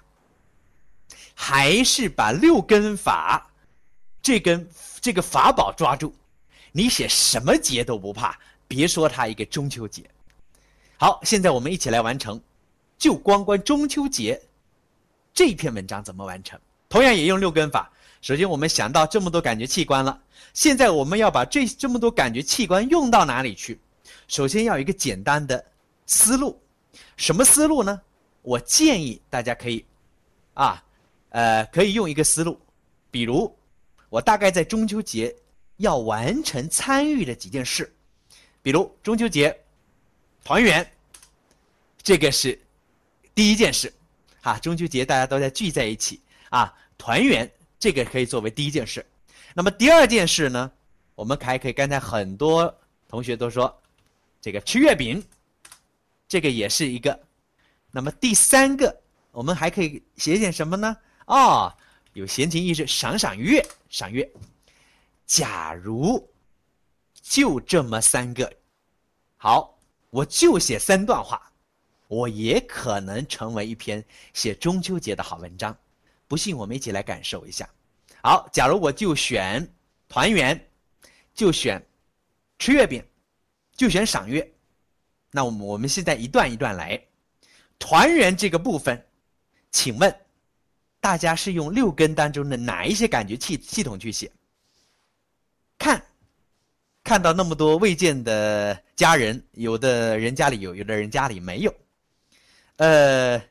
[1.34, 3.50] 还是把六根法
[4.20, 4.68] 这根
[5.00, 6.14] 这个法宝抓住。
[6.72, 10.02] 你写什么节都不怕，别说它一个中秋节。
[10.96, 12.40] 好，现在我们一起来完成，
[12.96, 14.40] 就光关中秋节
[15.34, 16.58] 这篇文章怎么完成？
[16.88, 17.90] 同样也用六根法。
[18.20, 20.20] 首先，我们想到这么多感觉器官了，
[20.54, 23.80] 现在我们要把这这么多感觉器官用到哪里去？
[24.28, 25.62] 首先要有一个简单的
[26.06, 26.60] 思路，
[27.16, 28.00] 什么思路呢？
[28.42, 29.84] 我建议大家可以，
[30.54, 30.84] 啊，
[31.30, 32.60] 呃，可以用一个思路，
[33.10, 33.52] 比如
[34.08, 35.34] 我大概在中秋节
[35.78, 37.92] 要完成参与的几件事，
[38.62, 39.56] 比如中秋节
[40.44, 40.86] 团圆，
[42.02, 42.60] 这个是
[43.34, 43.92] 第一件事，
[44.42, 49.04] 啊，中秋节大家都在聚在一起啊，团圆这个可以作为第一件事。
[49.54, 50.70] 那么第二件事呢，
[51.14, 52.72] 我们还可以刚才很多
[53.08, 53.74] 同学都说。
[54.44, 55.24] 这个吃月饼，
[56.26, 57.16] 这个也是一个。
[57.92, 59.00] 那么第三个，
[59.30, 60.96] 我们还可以写点什么呢？
[61.26, 61.72] 哦，
[62.14, 64.28] 有闲情逸致，赏赏月，赏月。
[65.26, 66.28] 假如
[67.20, 68.52] 就这么三个，
[69.36, 69.78] 好，
[70.10, 71.52] 我就写三段话，
[72.08, 75.76] 我也可能成为一篇写中秋节的好文章。
[76.26, 77.68] 不信，我们一起来感受一下。
[78.22, 79.70] 好，假如我就选
[80.08, 80.68] 团圆，
[81.32, 81.80] 就选
[82.58, 83.04] 吃月饼。
[83.74, 84.52] 就选赏月，
[85.30, 87.02] 那我们我们现在一段一段来，
[87.82, 89.04] 团圆这个部分，
[89.72, 90.16] 请问
[91.00, 94.30] 大家是用六根当中的哪一些感觉系系统去写？
[95.76, 96.00] 看，
[97.02, 101.74] 看到那么多未见的家人，有的人家里有，有的人家里没有，
[102.76, 103.42] 呃，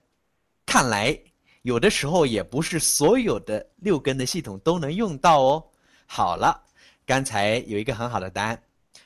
[0.65, 1.19] 看来
[1.63, 5.63] 有的时候也不是所有的六根的系统都能用到哦。
[6.05, 6.63] 好了，
[7.05, 8.63] 刚才有一个很好的答案。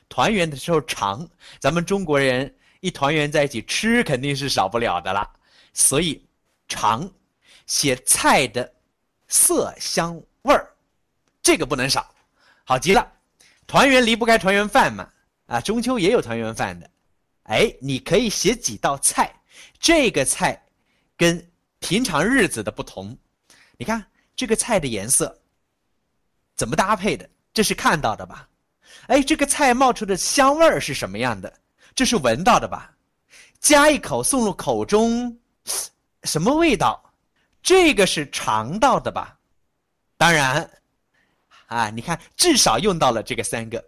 [0.08, 5.28] 团圆的时候长，咱们中国人一团圆在一起吃肯定是少不了的了，
[5.72, 6.24] 所以
[6.68, 7.10] 尝
[7.66, 8.72] 写菜的
[9.28, 10.70] 色香味儿，
[11.42, 12.14] 这个不能少。
[12.64, 13.12] 好极了，
[13.66, 15.08] 团圆离不开团圆饭嘛，
[15.46, 16.90] 啊，中秋也有团圆饭的，
[17.44, 19.34] 哎，你可以写几道菜，
[19.78, 20.66] 这个菜
[21.16, 23.16] 跟平常日子的不同，
[23.76, 25.40] 你看这个菜的颜色
[26.56, 28.48] 怎么搭配的，这是看到的吧？
[29.06, 31.52] 哎，这个菜冒出的香味儿是什么样的？
[31.96, 32.94] 这是闻到的吧？
[33.58, 35.36] 夹一口送入口中，
[36.24, 37.02] 什么味道？
[37.62, 39.36] 这个是尝到的吧？
[40.18, 40.70] 当然，
[41.66, 43.82] 啊，你看，至少用到了这个三个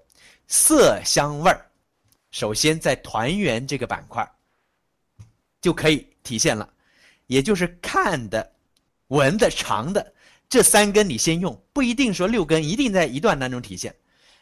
[0.47, 1.71] 色香味儿。
[2.31, 4.27] 首先在团圆这个板块
[5.61, 6.67] 就可以体现了，
[7.27, 8.53] 也就是看的、
[9.09, 10.15] 闻的、尝的
[10.49, 13.95] 这三根，你先用，不一定说六根一定在一段当中体现。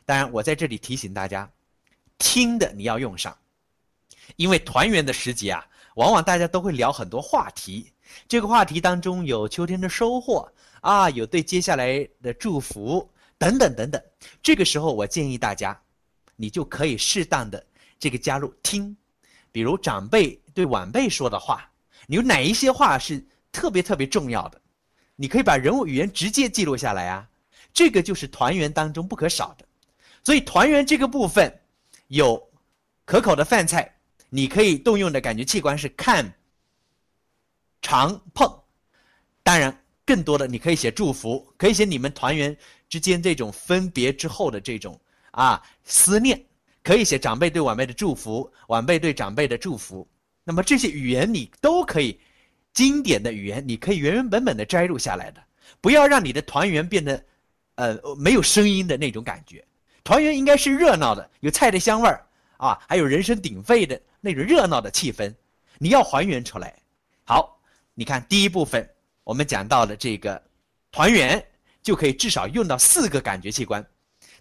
[0.05, 1.51] 当然，我在这里提醒大家，
[2.17, 3.37] 听的你要用上，
[4.35, 7.93] 因为团圆的时节啊，往往大家都会聊很多话题，
[8.27, 13.09] 这个话题当中有秋天的收获啊，有对接下来的祝福
[13.39, 14.03] 等等等等。
[14.43, 15.81] 这个时候，我建议大家，
[16.35, 17.65] 你就可以适当的
[17.99, 18.97] 这个加入听，
[19.53, 21.71] 比如长辈对晚辈说的话，
[22.07, 24.61] 你有哪一些话是特别特别重要的，
[25.15, 27.29] 你可以把人物语言直接记录下来啊，
[27.73, 29.67] 这个就是团圆当中不可少的。
[30.23, 31.61] 所以团圆这个部分，
[32.09, 32.51] 有
[33.05, 33.96] 可口的饭菜，
[34.29, 36.33] 你可以动用的感觉器官是看、
[37.81, 38.47] 尝、碰。
[39.43, 42.57] 当然，更多的你可以写祝福，可以写你们团员
[42.89, 46.45] 之间这种分别之后的这种啊思念，
[46.83, 50.07] 可以写长辈对晚辈的祝福，晚辈对长辈的祝福。
[50.43, 52.19] 那么这些语言你都可以，
[52.73, 55.41] 经典的语言你可以原原本本的摘录下来的，
[55.81, 57.25] 不要让你的团员变得，
[57.77, 59.65] 呃，没有声音的那种感觉。
[60.03, 62.26] 团圆应该是热闹的，有菜的香味儿
[62.59, 65.35] 啊，还有人声鼎沸的那种热闹的气氛，
[65.79, 66.75] 你要还原出来。
[67.25, 67.61] 好，
[67.95, 68.89] 你看第一部分
[69.25, 70.43] 我们讲到了这个
[70.91, 71.45] 团圆，
[71.83, 73.85] 就可以至少用到四个感觉器官。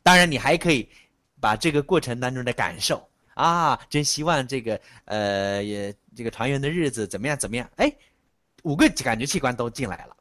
[0.03, 0.89] 当然，你还可以
[1.39, 7.69] 把这个过程当中的感受啊，真希望这个呃也这个团圆的日子怎么样怎么样？
[7.77, 7.93] 哎，
[8.63, 10.15] 五个感觉器官都进来了。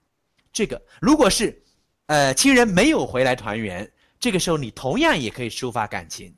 [0.52, 1.62] 这个如果是
[2.06, 3.90] 呃亲人没有回来团圆。
[4.20, 6.34] 这个时候，你同样也可以抒发感情，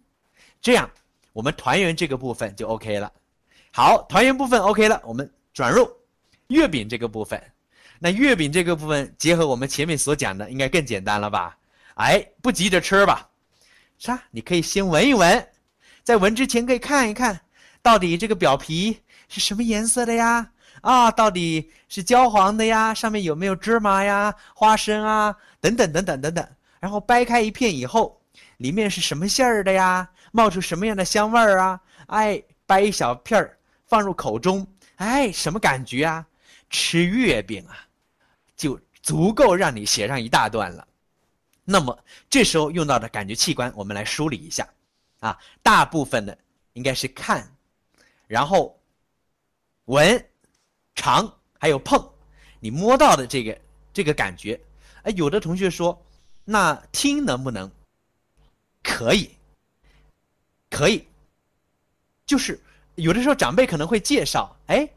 [0.61, 0.91] 这样
[1.37, 3.13] 我们团圆这个部分就 OK 了。
[3.71, 5.87] 好，团圆部分 OK 了，我们转入
[6.47, 7.39] 月饼这个部分。
[7.99, 11.55] 那月饼这个部分，结合我们前面所讲的，应该更简单了吧？
[11.97, 13.29] 哎，不急着吃吧？
[13.99, 14.19] 啥？
[14.31, 15.47] 你可以先闻一闻，
[16.03, 17.39] 在闻之前可以看一看，
[17.83, 20.51] 到底这个表皮是什么颜色的呀？
[20.81, 22.95] 啊，到底是焦黄的呀？
[22.95, 25.37] 上面有没有芝麻呀、花生啊？
[25.61, 26.49] 等等等等等等。
[26.81, 28.23] 然后掰开一片以后，
[28.57, 30.09] 里面是什么馅儿的呀？
[30.37, 31.81] 冒出什么样的香味儿啊？
[32.09, 36.27] 哎，掰一小片儿放入口中，哎，什么感觉啊？
[36.69, 37.89] 吃月饼啊！
[38.55, 40.87] 就足够让你写上一大段了。
[41.65, 44.69] 那么这时候用到的感觉器官，我们来梳理一下。
[45.21, 46.37] 啊，大部分的
[46.75, 47.51] 应该是看，
[48.27, 48.79] 然后
[49.87, 50.23] 闻、
[50.95, 52.07] 尝，还有碰。
[52.61, 53.59] 你摸到的这个
[53.91, 54.61] 这个感觉，
[55.05, 55.99] 哎，有的同学说，
[56.45, 57.71] 那听能不能？
[58.83, 59.31] 可以，
[60.71, 61.07] 可以。
[62.25, 62.61] 就是
[62.97, 64.89] 有的时候长辈可能会介绍，哎。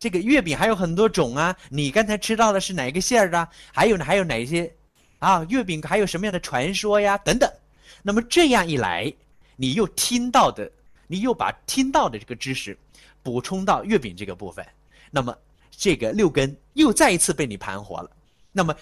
[0.00, 1.56] 这个月饼还有很多种啊！
[1.70, 3.48] 你刚才吃到的是哪个馅儿的？
[3.72, 4.04] 还有呢？
[4.04, 4.72] 还有哪些？
[5.18, 7.18] 啊，月饼还有什么样的传说呀？
[7.18, 7.52] 等等。
[8.00, 9.12] 那么这样一来，
[9.56, 10.70] 你又听到的，
[11.08, 12.78] 你又把听到的这个知识
[13.24, 14.64] 补充到月饼这个部分，
[15.10, 15.36] 那么
[15.72, 18.08] 这个六根又再一次被你盘活了。
[18.52, 18.72] 那么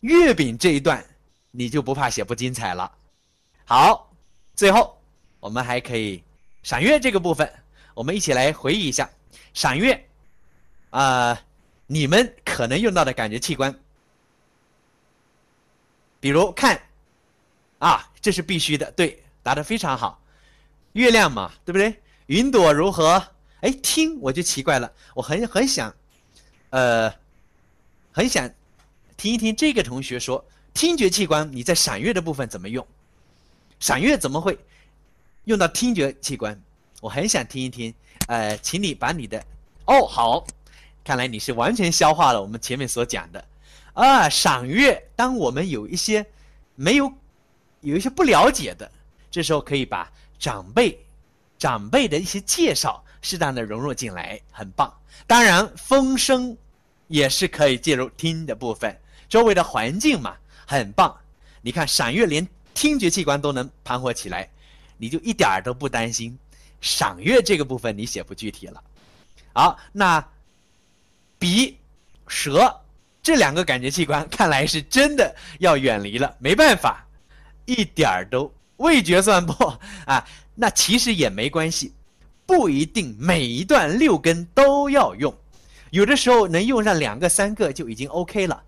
[0.00, 1.06] 月饼这一段
[1.52, 2.90] 你就不怕写不精彩了。
[3.64, 4.12] 好，
[4.56, 5.00] 最后
[5.44, 6.24] 我们还可以
[6.62, 7.52] 赏月这个部分，
[7.92, 9.10] 我们一起来回忆一下
[9.52, 10.08] 赏月。
[10.88, 11.38] 啊，
[11.86, 13.78] 你们可能用到的感觉器官，
[16.18, 16.80] 比如看，
[17.78, 18.90] 啊，这是必须的。
[18.92, 20.18] 对，答的非常好。
[20.94, 22.00] 月亮嘛，对不对？
[22.24, 23.22] 云朵如何？
[23.60, 25.94] 哎，听我就奇怪了，我很很想，
[26.70, 27.14] 呃，
[28.12, 28.50] 很想
[29.18, 32.86] 听一听这个同学说，听觉器官你在赏月的部分怎么用？
[33.78, 34.58] 赏月怎么会
[35.44, 36.60] 用到听觉器官？
[37.00, 37.94] 我很想听一听。
[38.28, 39.44] 呃，请你把你的，
[39.86, 40.46] 哦，好。
[41.04, 43.44] 看来你是完全消化了我们前面所讲的，
[43.92, 45.06] 啊，赏月。
[45.14, 46.24] 当我们有一些
[46.74, 47.12] 没有
[47.82, 48.90] 有一些不了解的，
[49.30, 50.98] 这时候可以把长辈
[51.58, 54.90] 长辈的一些介绍适当的融入进来，很棒。
[55.26, 56.56] 当然，风声
[57.08, 60.34] 也是可以介入听的部分，周围的环境嘛，
[60.66, 61.14] 很棒。
[61.60, 64.48] 你看赏月连听觉器官都能盘活起来，
[64.96, 66.38] 你就一点儿都不担心
[66.80, 68.82] 赏月这个部分你写不具体了。
[69.52, 70.24] 好，那。
[71.36, 71.76] 鼻、
[72.26, 72.74] 舌
[73.22, 76.34] 这两个感觉器官，看来是真的要远离了。
[76.38, 77.06] 没办法，
[77.66, 80.26] 一点儿都味觉算破 啊。
[80.54, 81.92] 那其实也没关系，
[82.46, 85.34] 不一定每一段六根都要用，
[85.90, 88.62] 有的时候能用上两个、三个就已经 OK 了，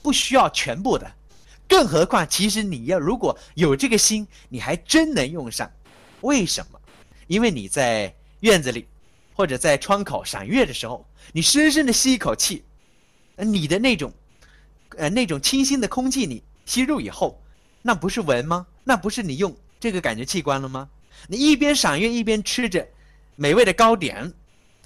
[0.00, 1.12] 不需要全部的。
[1.68, 5.70] 更何况，其实你要如果有这个心，你还真能用上。
[6.20, 6.80] 为什么？
[7.26, 8.86] 因为你在院子里。
[9.34, 12.62] 或者在窗口赏月的时候，你深深的吸一口气，
[13.34, 14.12] 你的那种，
[14.98, 17.42] 呃，那种清新的空气你吸入以后，
[17.80, 18.66] 那不是闻吗？
[18.84, 20.86] 那不是你用这个感觉器官了吗？
[21.26, 22.86] 你一边赏月一边吃着
[23.34, 24.30] 美味的糕点，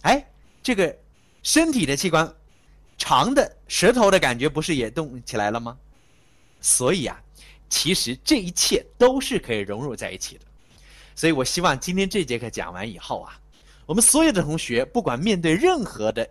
[0.03, 0.25] 哎，
[0.63, 0.97] 这个
[1.43, 2.33] 身体的器官，
[2.97, 5.77] 长的舌头的感觉不是也动起来了吗？
[6.67, 7.17] 所以啊，
[7.71, 10.41] 其实这一切都是可以融入在一起的。
[11.15, 13.41] 所以我希望今天这节课讲完以后啊。
[13.87, 16.29] 我们所有的同学，不管面对任何的，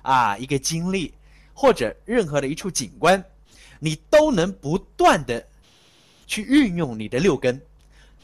[0.00, 1.12] 啊一个经历，
[1.52, 3.22] 或者任何的一处景观，
[3.78, 5.46] 你都能不断的
[6.26, 7.60] 去运用你的六根，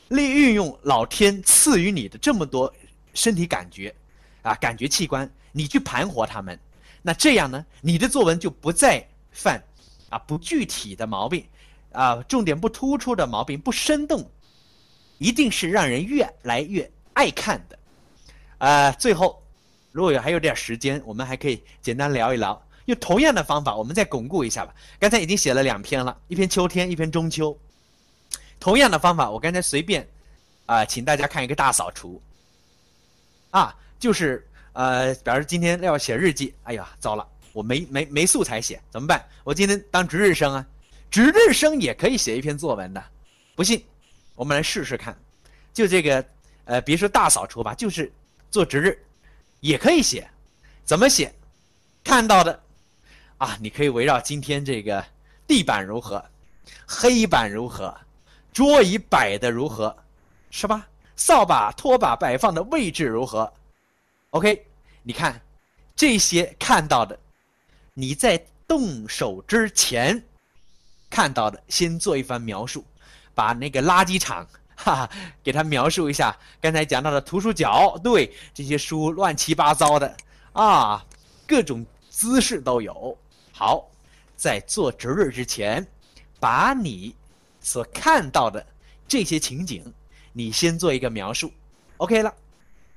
[0.08, 2.72] 利运用老天赐予你的这么多
[3.12, 3.94] 身体感觉，
[4.40, 6.58] 啊感觉器官，你去盘活它们，
[7.02, 9.62] 那这样呢，你的作文就不再犯
[10.10, 11.42] 啊不具体的毛病，
[11.92, 14.30] 啊重点不突出的毛病，不生动，
[15.16, 17.78] 一定是让人越来越爱看的。
[18.58, 19.42] 呃，最后，
[19.90, 24.74] 如果有还有点时间，我们还可以简单聊一聊，用同样的方法，我们再巩固一下吧。
[24.98, 27.58] 刚才已经写了两篇了，一篇秋天，一篇中秋。
[28.58, 30.06] 同样的方法，我刚才随便，
[30.66, 32.20] 啊，请大家看一个大扫除。
[33.50, 36.54] 啊，就是呃，表示今天要写日记。
[36.64, 39.24] 哎呀，糟了，我没没没素材写，怎么办？
[39.44, 40.66] 我今天当值日生啊，
[41.10, 43.04] 值日生也可以写一篇作文的。
[43.54, 43.84] 不信，
[44.34, 45.16] 我们来试试看。
[45.72, 46.24] 就这个，
[46.64, 48.12] 呃，别说大扫除吧，就是。
[48.50, 48.98] 做值日，
[49.60, 50.28] 也可以写，
[50.84, 51.32] 怎么写？
[52.02, 52.60] 看到的，
[53.38, 55.04] 啊，你可以围绕今天这个
[55.46, 56.20] 地板如何，
[56.84, 57.96] 黑板如何，
[58.52, 59.96] 桌椅摆的如何，
[60.50, 60.84] 是吧？
[61.14, 63.52] 扫把、拖把摆放的位置如何
[64.30, 64.66] ？OK，
[65.04, 65.40] 你看
[65.94, 67.16] 这些看到的，
[68.00, 70.24] 你在动手之前
[71.10, 72.82] 看到的，先做一番描述，
[73.34, 74.48] 把那个垃圾场。
[74.74, 75.10] 哈哈，
[75.44, 80.16] 给他描述一下刚才讲到的图书角，对这些书乱七八糟的
[80.54, 81.04] 啊，
[81.46, 83.14] 各种姿势都有。
[83.52, 83.86] 好，
[84.34, 85.86] 在做值日之前，
[86.38, 87.14] 把你
[87.60, 88.64] 所看到的
[89.06, 89.84] 这些情景，
[90.32, 91.52] 你先做一个描述
[91.98, 92.34] ，OK 了。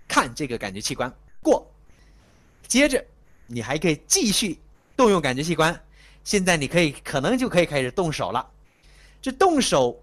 [0.08, 1.70] 看这个感觉器官过，
[2.66, 3.06] 接着
[3.46, 4.58] 你还可以继续
[4.96, 5.84] 动用感觉器官。
[6.24, 8.50] 现在你可以可能就可以开始动手了。
[9.22, 10.02] 这动手，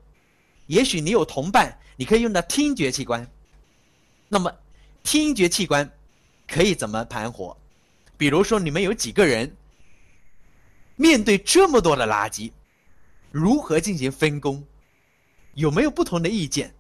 [0.66, 3.26] 也许你有同伴，你可以用到听觉器官。
[4.29, 4.55] 那么，
[5.03, 5.90] 听觉器官
[6.46, 7.57] 可以怎么盘活？
[8.16, 9.57] 比如说，你们有几个人
[10.96, 12.53] 面对这么多的垃圾，
[13.31, 14.64] 如何进行分工？
[15.55, 16.74] 有没有不同的意见？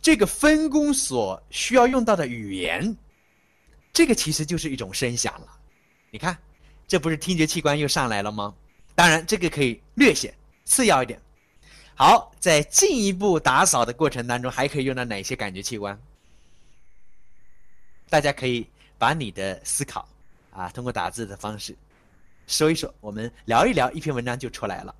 [0.00, 2.96] 这个分工所需要用到的语言，
[3.92, 5.58] 这个其实就是一种声响了。
[6.10, 6.38] 你看，
[6.88, 8.52] 这不是听觉器官又上来了吗？
[8.96, 11.20] 当然，这个可以略显次要一点。
[11.94, 16.00] 好，在进一步打扫的过程当中，还可以用到哪些感觉器官？
[18.08, 20.08] 大家可以把你的思考
[20.50, 21.76] 啊，通过打字的方式
[22.46, 24.94] 说一说，我们聊一聊，一篇文章就出来了。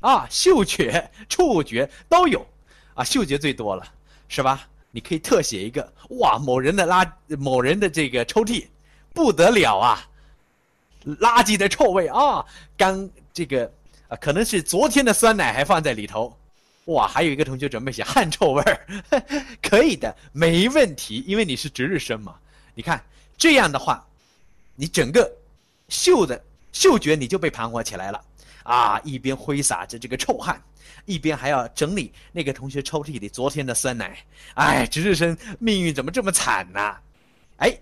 [0.00, 2.44] 啊，嗅觉、触觉都有
[2.94, 3.94] 啊，嗅觉最多了。
[4.32, 4.68] 是吧？
[4.92, 8.66] 你可以特写一个哇，某人的垃，某人的这个抽屉，
[9.12, 10.08] 不得了啊，
[11.04, 12.44] 垃圾的臭味啊，
[12.76, 13.70] 刚这个
[14.08, 16.36] 啊，可能是昨天的酸奶还放在里头，
[16.86, 18.86] 哇，还有一个同学准备写汗臭味儿，
[19.62, 22.36] 可以的，没问题，因为你是值日生嘛。
[22.74, 23.02] 你看
[23.36, 24.06] 这样的话，
[24.76, 25.30] 你整个
[25.88, 28.24] 嗅的嗅觉你就被盘活起来了
[28.62, 30.62] 啊，一边挥洒着这个臭汗。
[31.06, 34.18] 一边还要整理那个同学抽屉里昨天的酸奶，
[34.54, 36.96] 哎，值日生命运怎么这么惨呢？
[37.56, 37.76] 哎，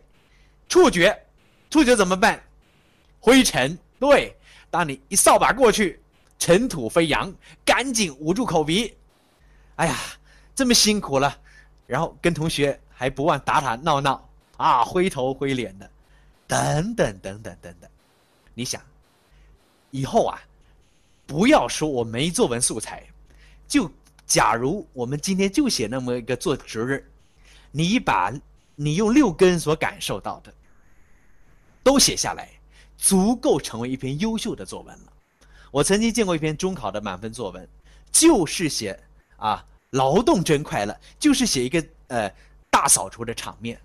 [0.69, 1.27] 触觉，
[1.69, 2.41] 触觉怎么办？
[3.21, 4.37] 灰尘，对，
[4.71, 6.01] 当你一扫把过去，
[6.39, 7.33] 尘土飞扬，
[7.65, 8.97] 赶紧捂住口鼻。
[9.77, 9.97] 哎呀，
[10.55, 11.37] 这么辛苦了，
[11.87, 15.91] 然后跟同学还不忘打打闹闹啊，灰头灰脸的，
[16.47, 17.91] 等等等等等等，
[18.55, 18.81] 你想，
[19.91, 20.41] 以后啊。
[21.27, 23.07] 不要说我没作文素材，
[23.67, 23.93] 就
[24.25, 27.07] 假如我们今天就写那么一个做值日，
[27.71, 28.33] 你把
[28.75, 30.51] 你用六根所感受到的
[31.83, 32.49] 都写下来，
[32.99, 35.13] 足够成为一篇优秀的作文了。
[35.71, 37.67] 我曾经见过一篇中考的满分作文，
[38.13, 38.99] 就是写
[39.37, 42.31] 啊劳动真快乐，就是写一个呃
[42.69, 43.81] 大扫除的场面，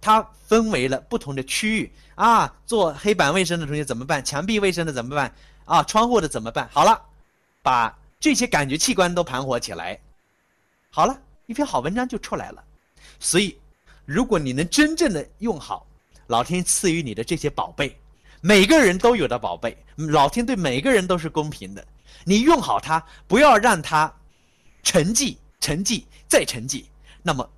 [0.00, 4.22] 它分为了不同的区域啊，做黑板卫生的同学怎么办？
[4.24, 5.34] 墙壁卫生的怎么办？
[5.64, 6.68] 啊，窗户的怎么办？
[6.72, 7.00] 好了，
[7.62, 9.98] 把这些感觉器官都盘活起来，
[10.90, 12.64] 好了，一篇好文章就出来了。
[13.20, 13.56] 所以，
[14.04, 15.86] 如果你能真正的用好
[16.26, 17.96] 老天赐予你的这些宝贝，
[18.42, 21.82] 每个人都有的宝贝，老天对每个人都是公平的。
[22.24, 24.12] 你用好它，不要让它
[24.82, 26.84] 沉寂、沉寂再沉寂，
[27.22, 27.48] 那么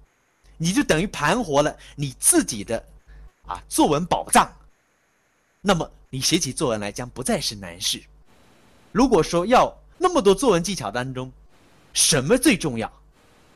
[0.56, 2.80] 你就等于盘活了你自己的
[3.46, 4.48] 啊作文宝藏。
[5.60, 5.90] 那么。
[6.10, 8.00] 你写起作文来将不再是难事。
[8.92, 11.32] 如果说要那么多作文技巧当中，
[11.92, 12.88] 什么最重要？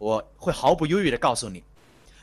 [0.01, 1.63] 我会毫不犹豫的告诉你，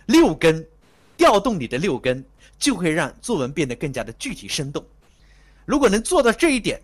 [0.07, 0.67] 六根，
[1.15, 2.21] 调动你的六根，
[2.59, 4.85] 就会让作文变得更加的具体生动。
[5.65, 6.81] 如果能做到这一点，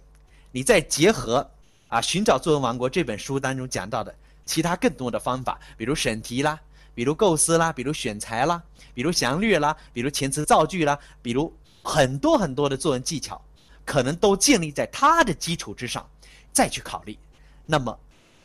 [0.52, 1.50] 你再结合
[1.88, 4.14] 啊《寻找作文王国》这本书当中讲到的
[4.46, 6.60] 其他更多的方法，比如审题啦，
[6.94, 8.62] 比如构思啦，比如选材啦，
[8.94, 11.54] 比如详略啦，比如遣词造句啦，比如。
[11.84, 13.44] 很多很多的作文技巧，
[13.84, 16.08] 可能都建立在他的基础之上，
[16.54, 17.18] 再去考虑。
[17.66, 18.00] 那么，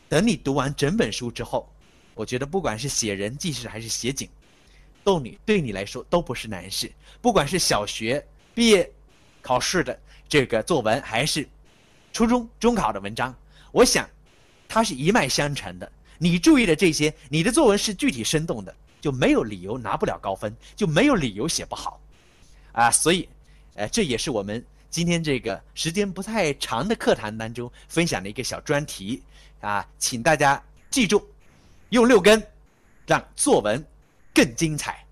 [0.09, 1.71] 等你读完整本书之后，
[2.15, 4.27] 我觉得不管是写人记事还是写景，
[5.03, 6.91] 都你对你来说都不是难事。
[7.21, 8.91] 不管是小学毕业
[9.39, 9.95] 考试的
[10.29, 11.47] 这个作文，还是
[12.11, 13.33] 初中中考的文章，
[13.71, 14.09] 我想
[14.67, 15.91] 它是一脉相承的。
[16.17, 21.99] 你注意的这些，你的作文是具体生动的，就没有理由拿不了高分，就没有理由写不好。
[22.71, 23.27] 啊，所以，
[23.75, 29.21] 呃，这也是我们今天这个时间不太长的课堂当中分享的一个小专题
[29.61, 31.27] 啊，请大家记住，
[31.89, 32.41] 用六根
[33.05, 33.85] 让作文
[34.33, 35.05] 更精彩。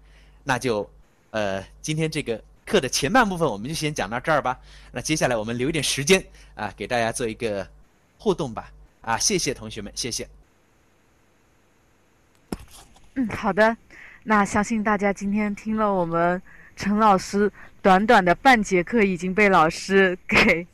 [0.43, 0.89] 那就，
[1.31, 4.59] 呃，今天这个课的前半部分我们就先讲到这儿吧。
[4.91, 6.25] 那接下来我们留一点时间
[6.55, 7.67] 啊，给大家做一个
[8.17, 8.71] 互动吧。
[9.01, 10.27] 啊，谢谢同学们，谢谢。
[13.13, 13.77] 嗯，好的。
[14.23, 16.41] 那相信大家今天听了我们。
[16.77, 17.49] 陈老师
[17.81, 20.67] 短短的半节课已经被老师给，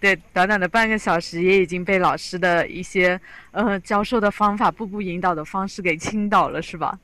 [0.00, 3.20] 对，短短的半个小时也已经被老师的一些
[3.50, 6.98] 呃教授的方法、步步引导的方式给倾倒了，是吧？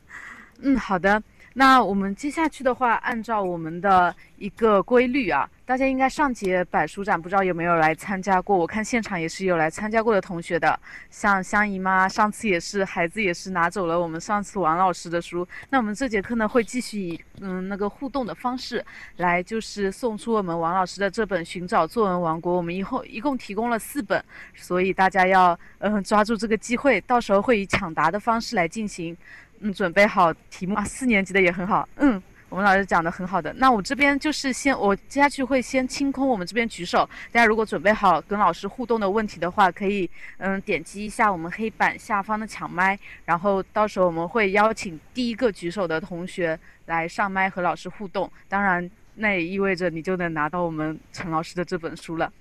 [0.63, 1.23] 嗯，好的。
[1.61, 1.81] 那。
[1.91, 8.57] 我们接下去的话，按照我们的一个规律啊，大家应该上节百书展，不知道有没有来参加过？
[8.57, 10.79] 我看现场也是有来参加过的同学的，
[11.11, 15.47] 像香姨妈，上次也是孩子也是拿走了我们上次王老师的书。
[15.71, 18.85] 那我们这节课呢，会继续以嗯那个互动的方式
[19.17, 22.53] 来，就是送出我们王老师的这本《寻找作文王国》。
[22.57, 24.23] 我们以后一共提供了四本，
[24.55, 29.17] 所以大家要嗯抓住这个机会，到时候会以抢答的方式来进行。
[29.61, 31.89] 嗯，准备好题目啊，四年级的也很好。
[31.97, 33.53] 嗯，我们老师讲的很好的。
[33.55, 37.09] 那我这边就是先，我接下去会先清空我们这边举手。
[37.31, 40.09] 大家如果准备好跟老师互动的问题的话，可以
[40.39, 48.31] 嗯点击一下我们黑板下方的抢麦，然后到时候我们会邀请第一个举手的同学来上麦和老师互动。
[48.49, 52.33] 当然，那也意味着你就能拿到我们陈老师的这本书了。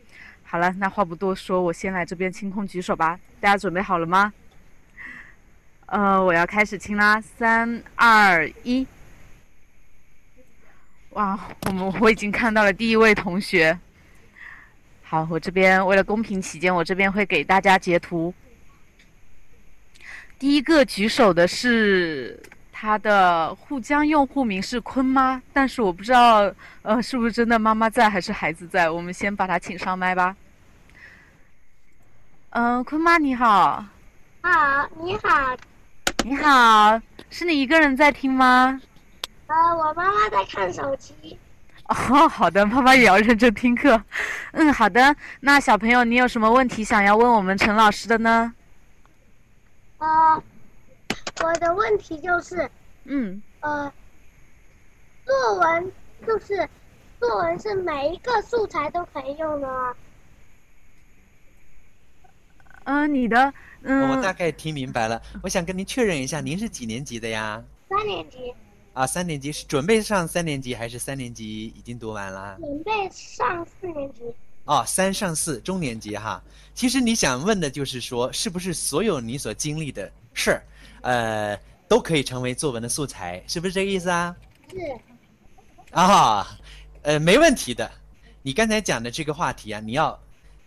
[0.43, 3.19] 好了，那话不多说，我先来这边清空举手吧。
[3.41, 4.33] 大家准备好了吗？
[5.89, 8.85] 呃，我要开始清啦，三二一，
[11.09, 13.75] 哇，我们我已经看到了第一位同学。
[15.01, 18.31] 好，我这边为了公平起见，我这边会给大家截图。
[20.37, 22.39] 第一个举手的是
[22.71, 30.37] 他的沪江用户名是坤妈，但是我不知道呃是不是真的妈妈在还是孩子在，我们先把他请上麦吧。
[32.51, 33.83] 嗯，坤妈你好。
[34.43, 35.57] 好，你好。
[36.23, 36.99] 你好，
[37.29, 38.81] 是你一个人在听吗？
[39.47, 41.39] 呃，我妈妈在看手机。
[41.85, 44.01] 哦，好的，妈妈也要认真听课。
[44.51, 45.15] 嗯，好的。
[45.39, 48.53] 那小朋友，你有什么问题想要问我们陈老师的呢？
[49.97, 50.43] 呃，
[51.41, 52.69] 我的问题就是，
[53.05, 53.91] 嗯，呃，
[55.25, 55.91] 作文
[56.27, 56.67] 就是
[57.19, 59.93] 作文是每一个素材都可以用的吗？
[62.85, 63.53] 嗯，你的。
[63.81, 65.21] 嗯，我大概听明白了。
[65.41, 67.63] 我想跟您确认一下，您是几年级的呀？
[67.89, 68.53] 三年级。
[68.93, 72.57] 啊，三年级是准备上三年级，还是三年级已经读完了？
[72.59, 74.23] 准备上四年级。
[74.65, 76.43] 哦，三上四，中年级哈。
[76.73, 80.63] 其实你想问的就是说，是不是所有你所经历的事儿，
[81.01, 83.41] 呃，都可以成为作文的素材？
[83.47, 84.35] 是不是这个意思啊？
[84.69, 84.77] 是。
[85.91, 86.57] 啊，
[87.03, 87.89] 呃，没问题的。
[88.41, 90.19] 你刚才讲的这个话题啊，你要，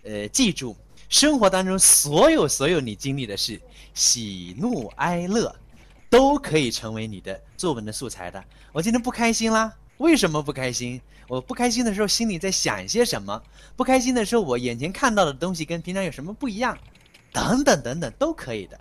[0.05, 0.75] 呃，记住。
[1.13, 3.61] 生活当中所有所有你经历的事，
[3.93, 5.55] 喜怒哀乐，
[6.09, 8.43] 都可以成为你的作文的素材的。
[8.73, 10.99] 我今天不开心啦，为什么不开心？
[11.29, 13.43] 我不开心的时候心里在想些什么？
[13.77, 16.77] 不开心的时候我眼前看到的东西跟平常有什么不一样？
[17.31, 18.81] 等等等等都可以的，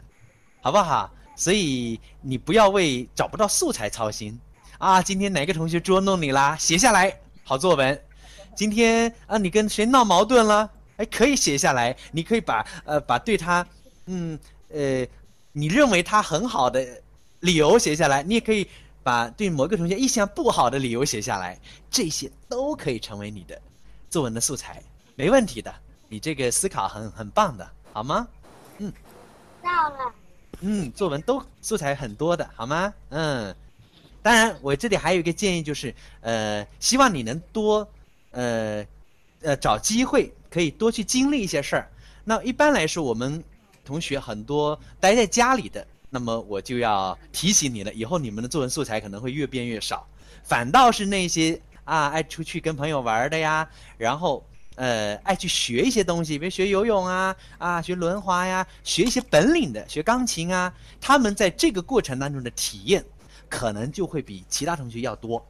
[0.62, 1.14] 好不好？
[1.36, 4.40] 所以你不要为找不到素材操心
[4.78, 5.02] 啊！
[5.02, 6.56] 今天哪个同学捉弄你啦？
[6.56, 8.02] 写下来好作文。
[8.56, 10.72] 今天啊，你跟谁闹矛盾了？
[11.02, 13.66] 还可以写下来，你可以把呃把对他，
[14.06, 14.38] 嗯
[14.70, 15.04] 呃，
[15.52, 17.02] 你认为他很好的
[17.40, 18.68] 理由写下来，你也可以
[19.02, 23.60] 把对某个同学印象不好的理由写下来，这些都可以成为你的
[24.12, 24.80] 作文的素材，
[25.16, 25.74] 没问题的。
[26.08, 28.28] 你这个思考很很棒的，好吗？
[28.78, 28.94] 嗯，
[29.64, 30.14] 到了。
[30.60, 32.94] 嗯，作文都素材很多的，好吗？
[33.10, 33.56] 嗯，
[34.22, 37.90] 当然我这里还有一个建议就是，呃，希望你能多，
[38.30, 38.86] 呃，
[39.42, 40.32] 呃找机会。
[40.52, 41.90] 可以多去经历一些事儿。
[42.26, 43.44] 那一般来说，我们
[43.84, 50.06] 同学很多待在家里的，那么我就要提醒你了，以后你们的作文素材可能会越变越少。
[50.44, 54.46] 反倒是那些啊 爱出去跟朋友玩的呀，然后
[54.76, 63.04] 呃爱去学一些东西，比如学游泳啊啊学轮滑呀，学一些本领的，学钢琴啊，他们在这个过程当中的体验，
[63.50, 65.44] 可能就会比其他同学要多。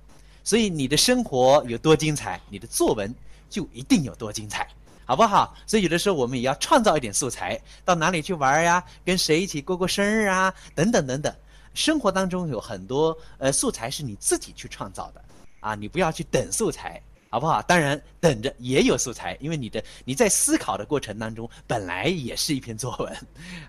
[0.43, 3.14] 所以你的生活有多精彩，你的作文
[3.49, 4.68] 就一定有多精彩。
[5.12, 5.53] 好不好？
[5.68, 8.82] 所以有的时候我们也要创造一点素材，到哪里去玩呀？
[9.03, 10.53] 跟谁一起过过生日啊？
[10.74, 11.36] 等等等等。
[11.74, 15.22] 生活当中有很多呃素材是你自己去创造的
[15.59, 17.62] 啊，你不要去等素材，好不好？
[17.64, 23.14] 当然等着也有素材，因为你的你在思考的过程当中本来也是一篇作文。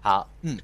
[0.01, 0.57] 好，嗯，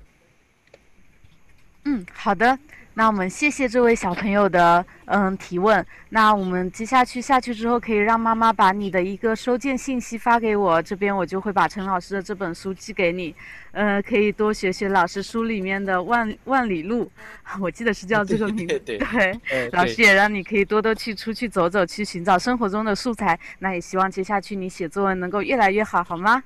[1.87, 2.57] 嗯，好的。
[2.99, 5.87] 那我们谢谢这位小朋友的嗯提问。
[6.09, 13.33] 那我们接下去下去之后，可以让妈妈把你的一个收件信息发给我，这边我就会把陈老师的这本书寄给你。
[13.71, 17.09] 呃，可以多学学老师书里面的万万里路，
[17.63, 18.81] 我记得是叫这个名 字。
[18.81, 19.39] 对，
[19.71, 23.39] 老师也让你可以多多去出去走走，去寻找生活中的素材。
[23.61, 26.43] 那也希望接下去你写作文能够越来越好，好吗？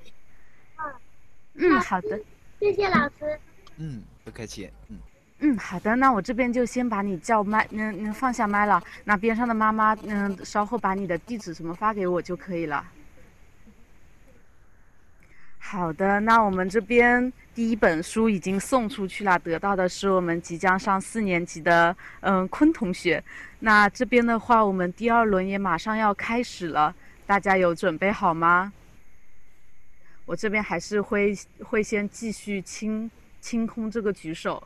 [1.55, 2.20] 嗯，好的。
[2.61, 3.40] 谢谢老师。
[3.78, 4.68] 嗯，不客气。
[4.90, 4.98] 嗯。
[5.45, 8.80] 嗯，好的，那我这边就先把你叫麦，嗯嗯，放下麦了。
[9.03, 12.84] 那边上的妈妈，嗯，稍后把你的地址什么发给我就可以了。
[15.59, 23.22] 好的，那我们这边第一本书已经送出去了，得到的是我们即将上四年级的嗯坤同学。
[23.59, 26.95] 那这边的话，我们第二轮也马上要开始了，
[27.26, 28.72] 大家有准备好吗？
[30.24, 34.62] 我这边还是会会先继续清清空这个举手，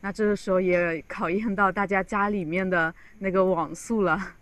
[0.00, 4.34] 那这个时候也考验到大家家里面的那个网速了。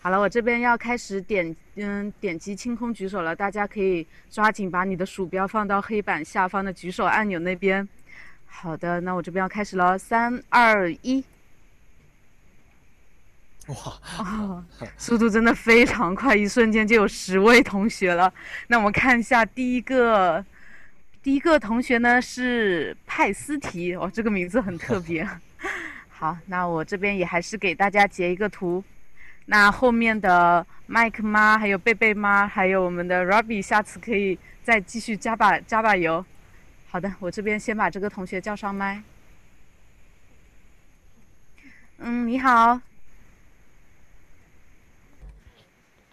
[0.00, 3.34] 好了，我这边要开始点，嗯，点击清空举手了。
[3.34, 7.88] 大家可以抓紧把你的鼠标放到黑板下方的举手按钮那边。
[8.46, 11.24] 好的，那我这边要开始了，三二一。
[13.66, 13.74] 哇，
[14.18, 14.64] 哦，
[14.96, 18.32] 速度真的非常快，一瞬间就有十位同学了。
[18.68, 20.44] 那我们看一下第一个，
[21.26, 25.28] 第一个同学呢是派斯提，哦，这个名字很特别。
[26.08, 28.84] 好，那我这边也还是给大家截一个图。
[29.46, 36.24] 那后面的麦克妈，还有贝贝妈，还有我们的 Robbie，下次可以再继续加把加把油。
[36.86, 39.02] 好的，我这边先把这个同学叫上麦。
[41.98, 42.80] 嗯，你好，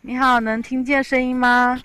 [0.01, 1.79] 你好，能听见声音吗？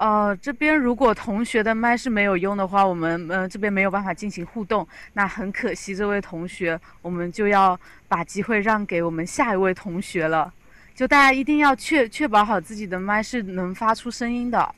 [0.00, 7.78] 呃，这边如果同学的麦是没有用的话，我们呃这边没有办法进行互动，那很可惜，这位同学，我们就要
[8.08, 10.50] 把机会让给我们下一位同学了。
[10.94, 14.74] 就大家一定要确确保好自己的麦是能发出声音的。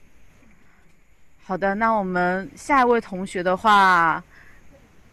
[1.45, 4.21] 好的，那我们下一位同学的话，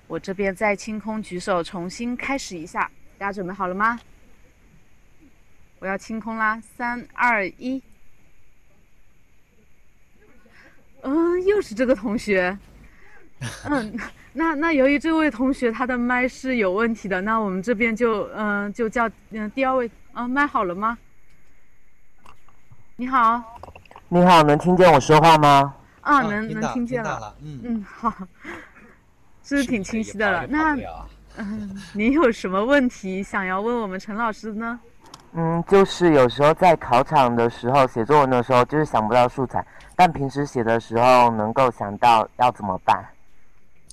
[0.08, 2.90] 我这边再清空举手，重新开始一下，
[3.20, 4.00] 大家准备好了吗？
[5.78, 7.80] 我要清空啦，三二一。
[11.02, 12.58] 嗯，又是这个同学。
[13.70, 13.98] 嗯，
[14.34, 20.98] 那那由于这位同学他的麦是有问题的，那我们这边就嗯就叫嗯第二位嗯麦好了吗？
[22.98, 23.42] 你好。
[24.10, 25.74] 你好，能听见我说话吗？
[26.02, 27.34] 啊，能能听见了。
[27.42, 28.14] 嗯嗯好，
[29.44, 30.48] 是挺清晰的了。
[30.48, 30.76] 那
[31.38, 34.80] 嗯，您有什么问题想要问我们陈老师呢？
[35.34, 39.64] 嗯，就是有时候在考场的时候写作文的时候，就是想不到素材。
[40.00, 43.06] 但平时写的时候能够想到要怎么办？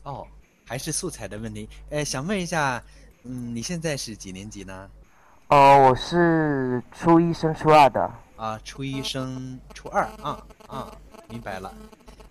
[0.05, 0.25] 哦，
[0.65, 1.69] 还是素材的问题。
[1.91, 2.81] 呃，想问一下，
[3.25, 4.89] 嗯，你现在是几年级呢？
[5.49, 8.09] 哦，我是初一升初二的。
[8.37, 10.97] 啊，初一升初二啊啊，
[11.29, 11.75] 明白了。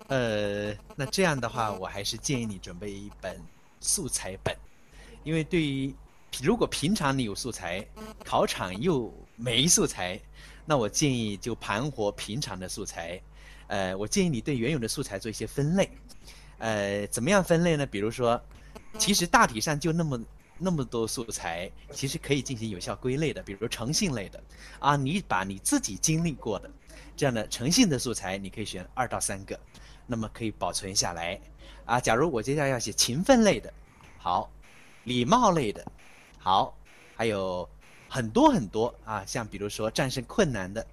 [0.07, 3.37] 呃，那这样的话，我还是建议你准备一本
[3.81, 4.55] 素材本，
[5.25, 5.93] 因为对于
[6.41, 7.85] 如果平常你有素材，
[8.23, 10.17] 考场又没素材，
[10.63, 13.19] 那我建议就盘活平常的素材。
[13.67, 15.89] 呃，我建议你对原有的素材做一些分类，
[16.59, 17.85] 呃，怎么样分类呢？
[17.85, 18.39] 比如说，
[18.97, 20.21] 其实大体上就那么
[20.57, 23.41] 那么多素材，其实可以进行有效归类的。
[23.43, 24.41] 比如诚信类的，
[24.79, 26.69] 啊，你把你自己经历过的
[27.17, 29.59] 这样的诚信的素材，你可以选二到三个，
[30.05, 31.39] 那么可以保存下来。
[31.85, 33.73] 啊，假如我接下来要写勤奋类的，
[34.17, 34.49] 好，
[35.03, 35.85] 礼貌类的，
[36.37, 36.77] 好，
[37.15, 37.67] 还有
[38.07, 40.85] 很多很多啊，像比如说战胜困难的。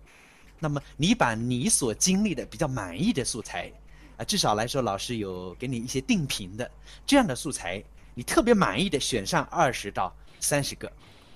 [0.63, 3.69] 那么你把你所经历的比较满意的素材，
[4.17, 6.71] 啊，至少来说老师有给你一些定评的
[7.05, 7.83] 这样的素材，
[8.15, 10.91] 你特别满意的选上二十到三十个，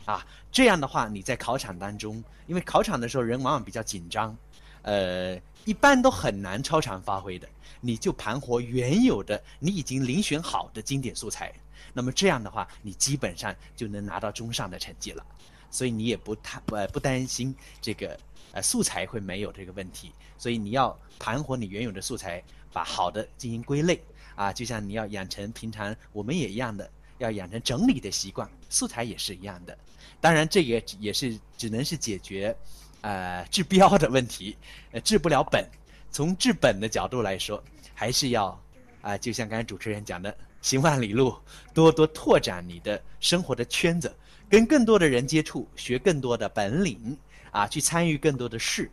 [0.04, 4.36] 啊，这样的话你在考场当中，因为考场的时候人往往比较紧张，
[4.82, 7.48] 呃，一般都很难超常发挥的，
[7.80, 11.52] 你就盘活原有的你已经遴选好的经典素材，
[11.92, 15.26] 那么这样的话你基本上就能拿到中上的成绩了，
[15.70, 18.18] 所以你也不太呃不担心这个。
[18.52, 22.42] 呃，素材会没有这个问题，所以你要盘活你原有的素材，
[22.72, 24.00] 把好的进行归类
[24.34, 29.76] 啊，就像你要养成平常我们也一样的，要养成整理的习惯，素材也是一样的。
[30.22, 32.56] 当然，这也也是只能是解决
[33.02, 34.56] 呃治标的问题，
[34.92, 35.68] 呃治不了本。
[36.10, 37.62] 从治本的角度来说，
[37.92, 38.58] 还是要
[39.02, 41.36] 啊，就像刚才主持人讲的，行万里路，
[41.74, 44.16] 多多拓展你的生活的圈子，
[44.48, 47.16] 跟更多的人接触，学更多的本领。
[47.52, 48.90] 啊，去参与更多的事，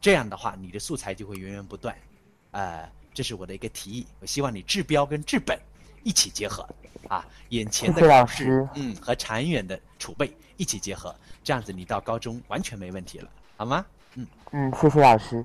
[0.00, 1.92] 这样的话，你的素材就会源源不断。
[2.52, 4.06] 呃，这是我的一个提议。
[4.20, 5.58] 我希望你治标跟治本
[6.04, 6.64] 一起结合，
[7.08, 13.84] 啊，眼前的考试，嗯，和长远的储备一起结合，这样子你到高中完全没问题了，好吗？
[14.14, 15.44] 嗯嗯，谢谢老师。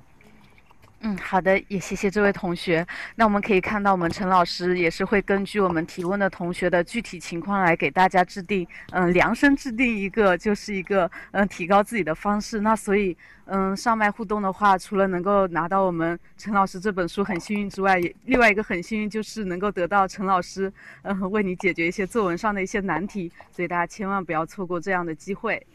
[1.02, 2.86] 嗯，好的，也谢谢这位同学。
[3.16, 12.60] 那我们可以看到，我们陈老师也是会根据我们提问的同学的具体情况来给大家制定，嗯，量身制定一个就是一个嗯提高自己的方式。
[12.60, 20.72] 那所以，嗯，上麦互动的话，除了能够拿到我们陈老师这本书很幸运之外，也另外一个很幸运就是能够得到陈老师
[21.04, 23.32] 嗯为你解决一些作文上的一些难题。
[23.54, 25.66] 所以大家千万不要错过这样的机会。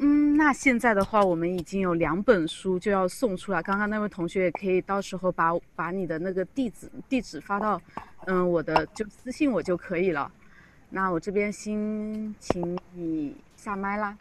[0.00, 3.60] 嗯，那现在的话，我们已经有两本书就要送出来。
[3.60, 7.82] 刚刚那位同学也可以到时候把把你的那个地址地址发到，
[8.26, 10.30] 嗯，我的就私信我就可以了。
[10.90, 14.16] 那我这边先请你下麦啦。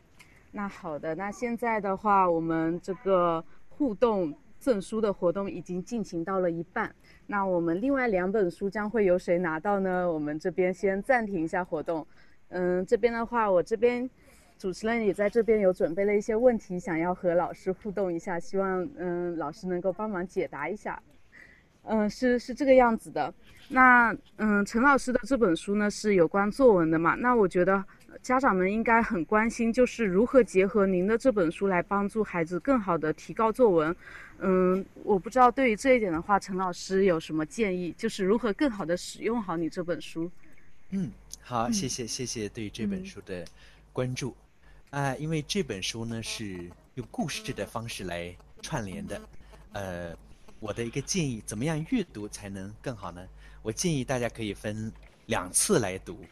[0.51, 6.91] 那好的，那现在的话，我们这个互动证书的活动已经进行到了一半。
[7.27, 10.11] 那我们另外两本书将会由谁拿到呢？
[10.11, 12.07] 我们这边先暂停一下活动。
[12.49, 14.09] 嗯，这边的话，我这边。
[14.57, 21.01] 主持人也在这边有准备了一些问题，想要和老师互动一下，希望嗯老师能够帮忙解答一下。
[21.83, 23.33] 嗯，是是这个样子的。
[23.69, 27.15] 那嗯陈老师的这本书呢是有关作文的嘛？
[27.15, 27.83] 那我觉得
[28.21, 33.95] 家长们应该很关心，就是如何结合您的这本书来帮助孩子更好的提高作文。
[34.39, 37.91] 嗯，我不知道对于这一点的话，陈老师有什么建议？
[37.93, 40.29] 就是如何更好的使用好你这本书？
[40.89, 43.45] 嗯，好，谢谢谢谢对这本书的
[43.93, 44.35] 关注。
[44.89, 49.21] 啊，因为这本书呢是用故事的方式来串联的，
[49.73, 50.15] 呃，
[50.59, 53.27] 我的一个建议，怎么样阅读才能更好呢？
[53.61, 54.91] 我建议大家可以分
[55.25, 56.23] 两次来读，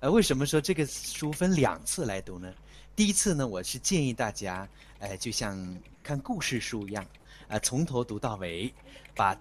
[0.00, 2.52] 呃，为什么说这个书分两次来读呢？
[2.94, 5.56] 第一次呢，我是建议大家，呃，就像
[6.02, 7.04] 看故事书一样，
[7.48, 8.72] 啊，从头读到尾，
[9.14, 9.34] 把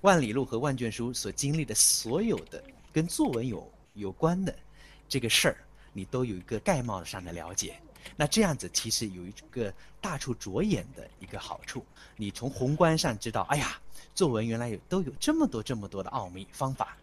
[0.00, 4.52] 万里路和万卷书所经历的所有的跟作文有有关的
[5.08, 5.56] 这个事儿，
[5.92, 7.76] 你都有一个概貌上的了解。
[8.16, 11.84] 那这样子其实有一个大处着眼的一个好处，
[12.16, 13.78] 你从宏观上知道，哎呀，
[14.14, 16.96] 作文原来有都有这么多这么多的奥秘方法，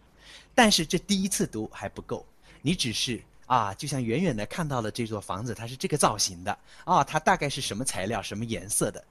[0.54, 2.24] 但是这第一次读还不够，
[2.62, 9.02] 你只是啊，就像远远的看到了这座房子，它是这个造型的，啊，它大概是什么材料、什么颜色的，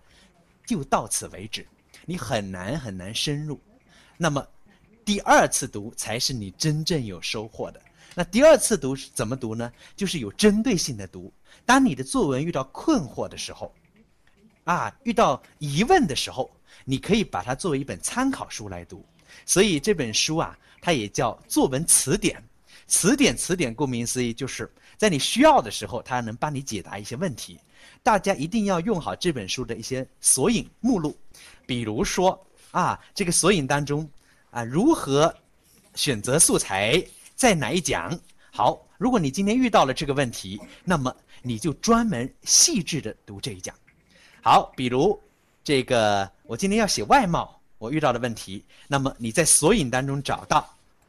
[0.65, 1.65] 就到此为止，
[2.05, 3.59] 你很难很难深入。
[4.15, 4.45] 那么
[5.03, 7.81] 第二次读才是你真正有收获的。
[8.13, 9.71] 那第二次读是怎么读呢？
[9.95, 11.31] 就是有针对性的读。
[11.67, 13.75] 当你的作文遇到困惑的时候，
[14.63, 16.49] 啊，遇到疑问的时候，
[16.85, 19.05] 你可以把它作为一本参考书来读。
[19.45, 22.41] 所以这本书啊，它也叫作文词典。
[22.87, 27.59] 词典，词典，顾名思义，就是在你需要的时候，它能帮你解答一些问题。
[28.01, 31.13] 大家一定要用好这本书的一些索引目录，
[31.65, 34.09] 比如说啊，这个索引当中
[34.51, 35.35] 啊，如何
[35.95, 37.05] 选择素材。
[37.35, 38.17] 在哪一讲？
[38.51, 41.15] 好，如果你今天遇到了这个问题，那么
[41.47, 43.73] 你就专门细致的读这一讲。
[44.41, 45.17] 好，比如
[45.63, 50.67] 这个我今天要写外貌，我遇到的问题，那么你在索引当中找到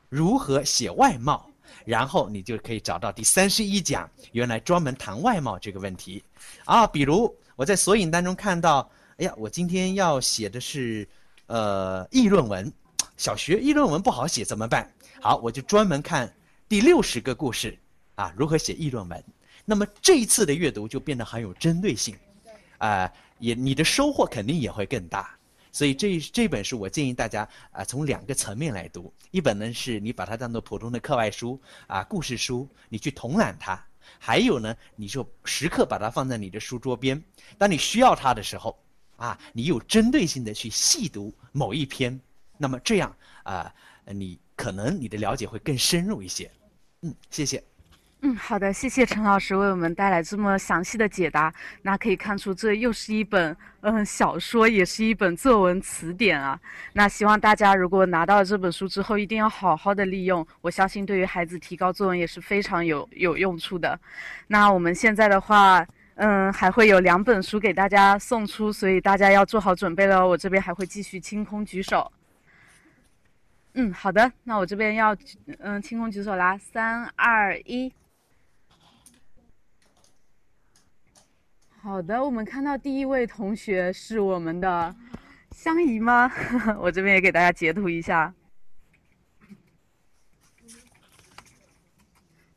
[0.08, 1.50] 如何写外貌，
[1.84, 6.22] 然后你就可以找到第三十一讲，原来专门谈外貌这个问题。
[6.64, 11.06] 啊，比如我在索引当中看到，哎呀，我今天要写的是
[11.46, 12.72] 呃议论文，
[13.16, 14.88] 小学议论文不好写怎么办？
[15.20, 16.32] 好，我就专门看
[16.68, 17.76] 第六十个故事，
[18.14, 19.24] 啊，如何写议论文。
[19.68, 22.16] 那么这一次的阅读就变得很有针对性，
[22.78, 25.36] 啊，也你的收获肯定也会更大。
[25.70, 29.12] 所以这这本书我建议大家啊，从两个层面来读。
[29.30, 33.76] 一本呢是你把它当做普通的课外书啊，故事书，你去统览它；
[34.18, 37.22] 还有呢，你就时刻把它放在你的书桌边，
[37.58, 38.78] 当你需要它的时候，
[39.16, 42.18] 啊，你有针对性的去细读某一篇。
[42.56, 43.74] 那么这样啊，
[44.06, 44.38] 你。
[44.58, 46.50] 可能你的了解会更深入一些，
[47.02, 47.62] 嗯，谢谢。
[48.20, 51.54] 嗯，好的，谢谢陈老师为我们带来这么详细的解答。
[51.82, 56.58] 那可以看出，这又是一本嗯小说，也是一本作文词典啊。
[56.94, 60.44] 那希望大家如果拿到这本书之后，一定要好好的利用。
[60.60, 63.96] 我相信对于孩子提高作文也是非常有有用处的。
[64.48, 70.26] 那我们现在的话，嗯，还会有两本书给大家送出，所以大家要做好准备了。
[70.26, 72.10] 我这边还会继续清空举手。
[73.74, 75.16] 嗯，好的，那我这边要
[75.60, 77.92] 嗯清空举手啦，三二一。
[81.88, 84.94] 好的，我们看到第一位同学是我们的
[85.52, 86.30] 香姨吗？
[86.78, 88.30] 我这边也给大家截图一下。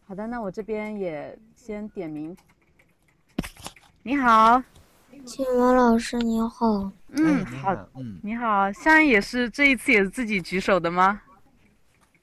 [0.05, 2.35] 好的，那我这边也先点名。
[4.03, 4.61] 你好。
[5.25, 11.21] 启蒙老师你好，嗯好，嗯你好，香姨也是这一次也是自己举手的吗？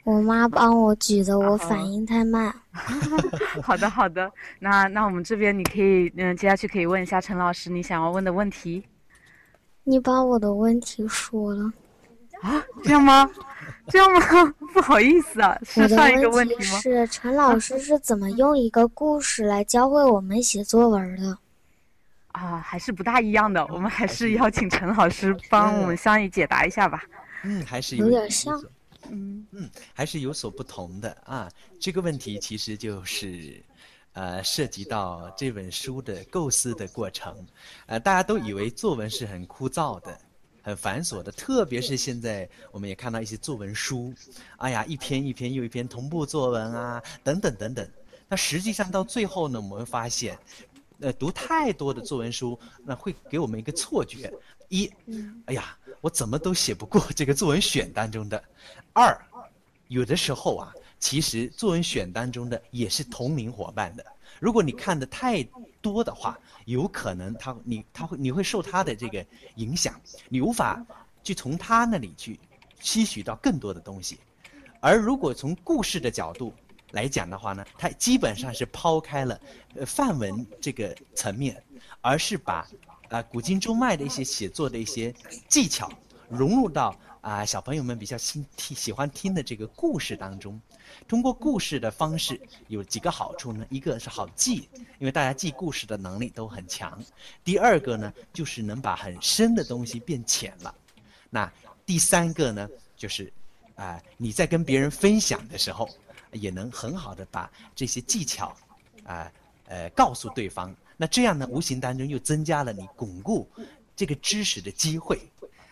[0.08, 2.50] 我妈帮我举的，我反应太慢。
[3.62, 8.82] 好的好的，那那我们这边你可以嗯接下去可以问一下陈老师你想要问的问题。
[9.84, 11.70] 你把我的问题说了
[12.40, 12.64] 啊？
[12.82, 13.28] 这样吗？
[13.88, 14.54] 这样吗？
[14.72, 16.80] 不好意思啊，是上一个问题吗？
[16.80, 21.36] 是陈老师是怎么用一个故事来教会我们写作文的？
[22.32, 23.66] 啊，还是不大一样的。
[23.66, 27.02] 我们还是邀请陈老师帮我们相应解答一下吧。
[27.42, 28.58] 嗯，还是有点像。
[29.10, 31.50] 嗯，还是有所不同的啊。
[31.80, 33.62] 这个问题其实就是，
[34.12, 37.46] 呃，涉及到这本书的构思的过程，
[37.86, 40.18] 呃，大家都以为作文是很枯燥的、
[40.62, 44.12] 很繁琐的，特别是现在我们也看到一些作文书，
[44.58, 47.88] 哎呀，一篇一篇又一篇同步作文啊，等等等等。
[48.28, 50.38] 那实际上到最后呢，我们会发现，
[51.00, 54.30] 呃，读太多的作文书，那会给我们一个错觉：
[54.68, 54.90] 一，
[55.46, 58.38] 哎呀，我怎么都写不过这个作文选当中的；
[58.92, 59.18] 二，
[59.88, 60.72] 有的时候啊。
[61.00, 64.04] 其实作文选当中的也是同龄伙伴的，
[64.40, 65.44] 如果你看的太
[65.80, 69.94] 多的话，有可能他你他会你会受他的这个影响，
[70.28, 70.84] 你无法
[71.22, 72.36] 去从他那里去
[72.80, 74.18] 吸取到更多的东西，
[74.80, 76.52] 而如果从故事的角度
[76.90, 79.40] 来讲的话呢，它基本上是抛开了
[79.76, 81.62] 呃范文这个层面，
[82.00, 82.66] 而是把
[83.08, 85.14] 啊古今中外的一些写作的一些
[85.48, 85.90] 技巧
[86.28, 90.60] 融入到啊小朋友们比较新听喜欢听的这个故事当中。
[91.06, 93.66] 通过故事的方式有几个好处呢？
[93.68, 97.02] 一个是好记，因为大家记故事的能力都很强。
[97.44, 100.74] 第二个呢，就是能把很深的东西变浅了。
[101.28, 101.50] 那
[101.84, 103.30] 第三个呢，就是
[103.74, 105.88] 啊，你在跟别人分享的时候，
[106.32, 108.56] 也能很好的把这些技巧
[109.04, 109.30] 啊
[109.66, 110.74] 呃告诉对方。
[110.98, 113.48] 那这样呢，无形当中又增加了你巩固
[113.96, 115.18] 这个知识的机会。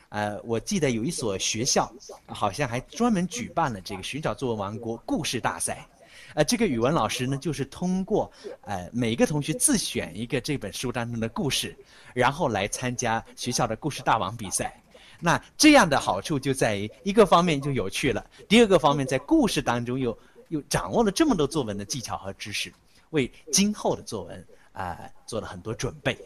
[0.08, 1.92] 呃，我记得有一所学校，
[2.28, 5.84] 好像还专门举办了这个寻找作文王国故事大赛。
[6.34, 8.30] 呃，这个语文老师呢，就是通过
[8.62, 11.76] 呃每个同学自选一个这本书当中的故事，
[12.14, 14.80] 然后来参加学校的故事大王比赛。
[15.18, 20.16] 那这样的好处就在于一个方面就有趣了，第二个方面在故事当中又
[20.48, 22.72] 又掌握了这么多作文的技巧和知识，
[23.10, 24.46] 为今后的作文
[24.76, 24.96] 啊
[25.26, 26.16] 做了很多准备。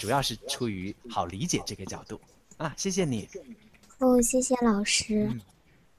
[0.00, 2.20] 主要是出于好理解这个角度。
[2.56, 3.28] 啊，谢谢你。
[3.98, 5.30] 哦，谢谢老师。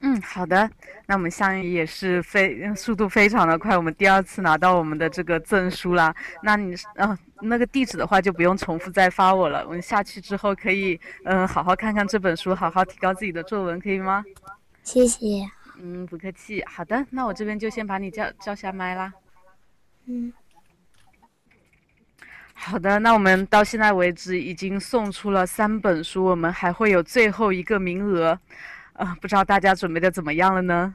[0.00, 0.70] 嗯，好的。
[1.06, 6.14] 那我们相宜也是非速度非常的快，我们第二次拿到我们的这个证书啦。
[6.42, 9.64] 那你嗯，那个地址的话就不用重复再发我了。
[9.66, 14.24] 我们下去之后可以嗯好好看看这本书，好好提高自己的作文，可以吗？
[14.84, 15.48] 谢谢。
[15.78, 16.64] 嗯，不客气。
[16.64, 19.12] 好的，那我这边就先把你叫叫下麦啦。
[20.06, 20.32] 嗯。
[22.60, 28.38] 好的，那我们到现在为止已经送出了三本书，我们还会有最后一个名额，
[28.94, 30.94] 呃，不知道大家准备的怎么样了呢？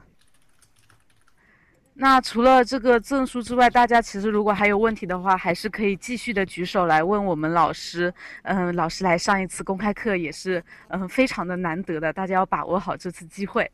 [1.94, 8.12] 那除了这个证书之外，大家其实如果还有问题的话，还是可以继续的举手来问我们老师。
[8.42, 13.68] 嗯，老师来上一次公开课也是嗯非常的难得的，大家要把握好这次机会。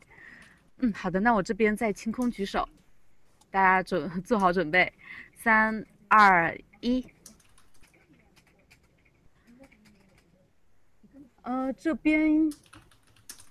[0.79, 2.67] 嗯，好的，那我这边在清空举手，
[3.51, 4.91] 大家准做好准备，
[5.35, 7.05] 三二一。
[11.43, 12.51] 呃，这边，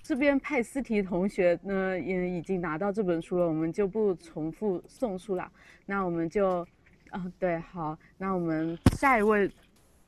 [0.02, 5.50] 这边派斯提同学呢也已经拿到这本书了，我们就不重复送出了。
[5.86, 6.66] 那我们就，
[7.10, 9.50] 嗯，对，好，那我们下一位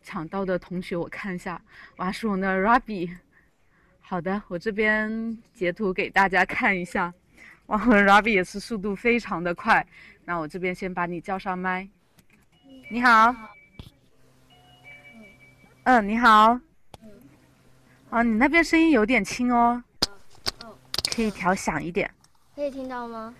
[0.01, 1.61] 抢到的同学，我看一下，
[1.97, 3.11] 哇，是我的 Rabi。
[4.01, 7.13] 好的，我这边截图给大家看一下，
[7.67, 9.85] 哇，Rabi 也是速度非常的快。
[10.25, 11.89] 那我这边先把你叫上麦。
[12.91, 13.35] 你好。
[15.85, 16.61] 嗯，你好。
[18.13, 19.83] 啊，你那边声音有点轻哦，
[20.63, 20.77] 嗯，
[21.17, 22.11] 可以调响一点，
[22.55, 23.35] 可以听到吗？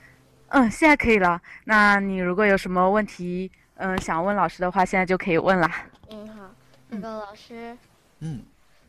[0.49, 1.39] 嗯，现在可以了。
[1.65, 5.91] 那你如果有什么问题，嗯，想问老师的话，现在就可以问啦。
[6.09, 6.51] 嗯，好，
[6.89, 7.77] 那个老师，
[8.21, 8.43] 嗯，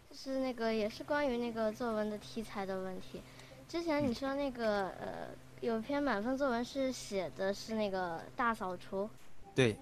[0.09, 3.21] 就是那个也是关于那个作文的题材的问题。
[3.67, 5.27] 之前你说那个呃，
[5.59, 9.09] 有篇满分作文是写的是那个大扫除，
[9.53, 9.77] 对，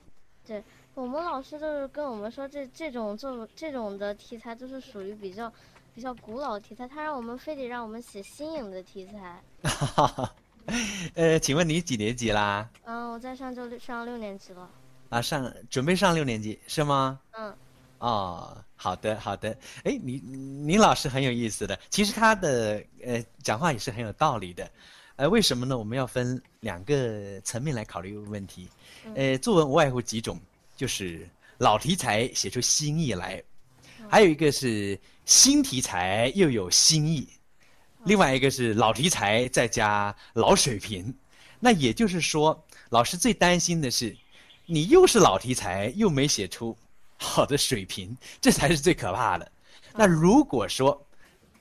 [0.47, 0.63] 对，
[0.95, 5.53] 我们老师就是跟我们说，这这种作文这种的题材都是属于比较。
[5.93, 9.43] 比较古老的题材，他让我们非得让我们写新颖的题材。
[11.15, 12.69] 呃，请问你几年级啦？
[12.85, 14.69] 嗯，我在上就上六年级了。
[15.09, 17.19] 啊，上准备上六年级是吗？
[17.31, 17.53] 嗯。
[17.99, 19.55] 哦，好的好的。
[19.83, 24.71] 哎，你你老师很有意思的，其实他的呃讲话也是很有道理的。
[25.17, 25.77] 呃，为什么呢？
[25.77, 28.69] 我们要分两个层面来考虑问题。
[29.15, 30.39] 呃，作文无外乎几种，
[30.75, 31.27] 就是
[31.57, 33.43] 老题材写出新意来。
[34.11, 37.29] 还有一个是新题材又有新意，
[38.03, 41.15] 另外一个是老题材再加老水平，
[41.61, 44.13] 那也就是说，老师最担心的是，
[44.65, 46.77] 你又是老题材又没写出
[47.15, 49.49] 好的水平，这才是最可怕的。
[49.93, 51.07] 那如果说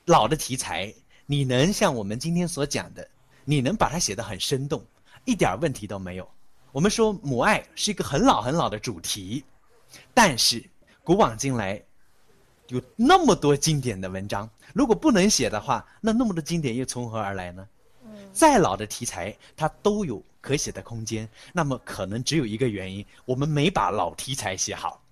[0.03, 0.93] 老的题材
[1.25, 3.07] 你能像我们今天所讲的，
[3.45, 4.85] 你能把它写得很生动，
[5.23, 6.29] 一点问题都没有。
[6.73, 9.41] 我们说母爱是一个很老很老的主题，
[10.13, 10.61] 但是
[11.01, 11.81] 古往今来。
[12.71, 17.67] 有那么多经典的文章，如果不能写的话，那那么多经典又从何而来呢？
[18.31, 21.27] 再老的题材它都有可写的空间。
[21.51, 25.03] 那么可能只有一个原因，我们没把老题材写好，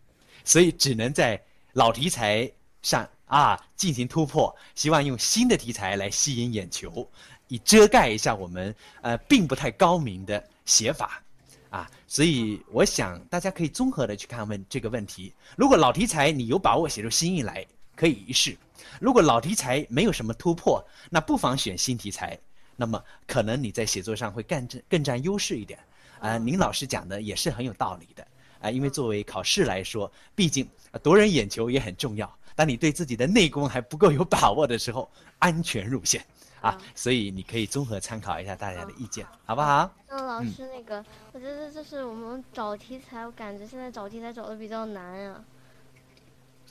[0.45, 1.41] 所以只能在
[1.73, 2.49] 老题材
[2.81, 7.05] 上啊进行突破，希望用新的题材来吸引眼球，
[7.49, 11.21] 以遮盖一下我们呃并不太高明的写法。
[11.69, 15.33] 啊，所以我想大家可以综合的去看问这个问题。
[15.55, 17.65] 如果老题材你有把握写出新意来，
[17.95, 18.55] 可以一试；
[18.99, 22.37] 如果老题材没有什么突破，那不妨选新题材。
[22.75, 25.77] 那么可能你在写作上会更占更占优势一点。
[26.19, 28.25] 啊，您老师讲的也是很有道理的。
[28.61, 30.67] 啊，因为作为考试来说，毕竟
[31.03, 32.33] 夺人眼球也很重要。
[32.55, 36.25] 当你对自己的内功还不够有把握的时候，安全入线。
[36.61, 39.89] 啊，所以你可以综合参考一下大家的意见，好不好？
[40.07, 45.43] 那老师，那个，我觉得就是我们找题材，我感觉现在找题材找的比较难呀。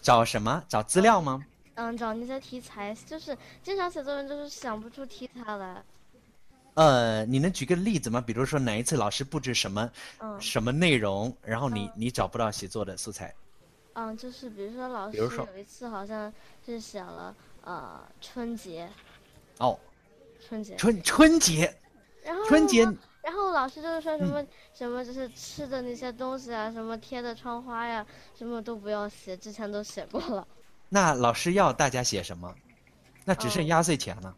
[0.01, 0.63] 找什么？
[0.69, 1.45] 找资料吗？
[1.75, 5.83] 嗯，找那些题材，就是经常写作文就是想不出题材来。
[6.75, 8.21] 呃，你能举个例子吗？
[8.21, 13.35] 比如说哪一次老师布置什么，嗯，什么内容，然后你你找不到写作的素材？
[13.95, 16.33] 嗯，就是比如说老师有一次好像
[16.65, 17.35] 是写了
[17.65, 18.89] 呃春节。
[19.59, 19.79] 哦，
[20.47, 21.75] 春节，春春节，
[22.23, 22.85] 然后春节，
[23.23, 28.05] 然后老师就是说什么什么就是吃的那些东西啊，什么贴的窗花呀，
[28.37, 30.47] 什么都不要写，之前都写过了。
[30.89, 32.55] 那老师要大家写什么？
[33.25, 34.37] 那只剩压岁钱了。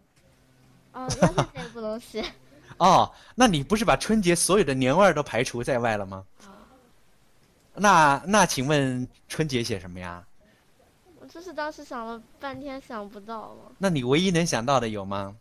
[0.93, 2.25] 哦，压岁钱不能写。
[2.79, 6.25] 哦，那你不是把春节所有的年味儿都排除在外了吗？
[7.75, 10.27] 那那请问春节写什么呀？
[11.41, 13.72] 就是当时想了半天想不到嘛。
[13.78, 15.34] 那你唯一能想到的有吗？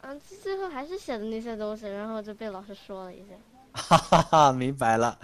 [0.00, 3.34] 嗯，最后还是写的那些东西，然后就被老师说了一下。
[3.74, 5.18] 哈哈哈， 明白了。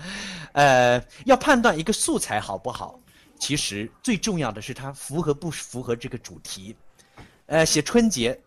[0.52, 3.00] 呃，要判断一个素材好不好，
[3.38, 6.76] 其实最重要的是它符合不符合这个主题。
[7.46, 8.38] 呃，写春节，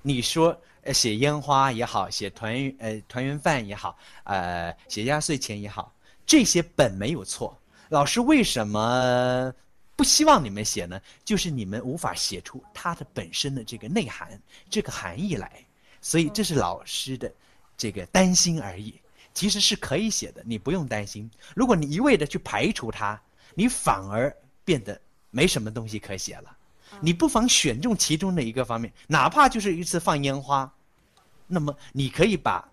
[0.00, 3.94] 你说呃写烟花也好，写团圆呃团圆饭也好，
[4.24, 5.92] 呃写压岁钱也好，
[6.24, 7.54] 这些本没有错。
[7.90, 9.52] 老师为什么？
[9.96, 15.64] 不希望你们写呢，就是你们无法写出它的本身的这个内涵、这个含义来，
[16.02, 17.32] 所以这是老师的
[17.76, 19.00] 这个担心而已。
[19.32, 21.30] 其实是可以写的，你不用担心。
[21.54, 23.20] 如果你一味的去排除它，
[23.54, 24.34] 你反而
[24.64, 24.98] 变得
[25.30, 26.56] 没什么东西可写了。
[27.00, 30.72] 你不妨选中其中的一个方面，哪怕就是一次放烟花，
[31.46, 32.66] 那么你可以把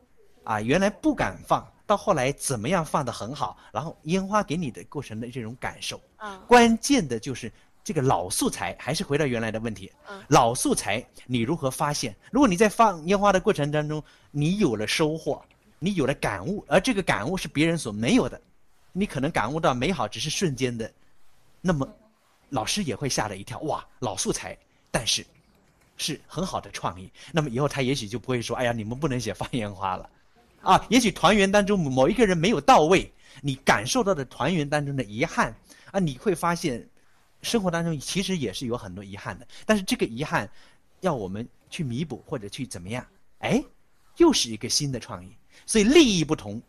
[0.44, 1.70] 啊原来不敢放。
[1.86, 6.00] 到后来怎么样放的很好，然后烟花给你的过程的这种感受，
[6.48, 7.52] 关键的就是
[7.84, 9.92] 这个老素材，还是回到原来的问题，
[10.30, 12.16] 老素材你如何发现？
[12.32, 15.44] 如果你在放烟花的过程当中，你有了收获，
[15.80, 18.40] 你有了感悟，而这个感悟是别人所没有的，
[18.94, 20.90] 你可能感悟到美好只是瞬间的，
[21.60, 21.86] 那么
[22.50, 24.58] 老师也会吓了一跳，哇，老素材，
[24.90, 25.26] 但是
[25.98, 30.10] 是很好的创意，那么以后他也许就不会说，哎呀，你们不能写放烟花了。
[30.64, 33.12] 啊，也许团圆当中某一个人没有到位，
[33.42, 35.54] 你感受到的团圆当中的遗憾
[35.92, 36.88] 啊，你会发现，
[37.42, 39.48] 生活当中其实也是有很多遗憾的。
[39.66, 40.50] 但是这个遗憾，
[41.02, 43.06] 要我们去弥补或者去怎么样？
[43.40, 43.62] 哎，
[44.18, 45.36] 又是一个新的创意。
[45.66, 46.62] 所以利益不同，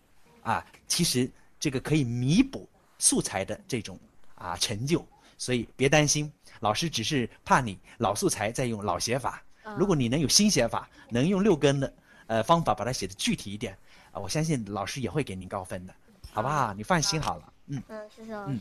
[0.43, 1.31] 啊，其实
[1.61, 2.69] 这个可以弥补
[2.99, 3.99] 素材的这种
[4.35, 5.07] 啊成就。
[5.39, 6.31] 所以别担心，
[6.61, 9.43] 老师只是怕你老素材在用老写法。
[9.79, 11.93] 如果你能有新写法，能用六根的
[12.27, 13.77] 呃方法把它写的具体一点。
[14.12, 15.95] 啊，我相信老师也会给您高分的，
[16.33, 16.72] 好不好？
[16.75, 17.53] 你放心好了。
[17.66, 18.59] 嗯嗯，谢谢老师。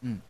[0.00, 0.20] 嗯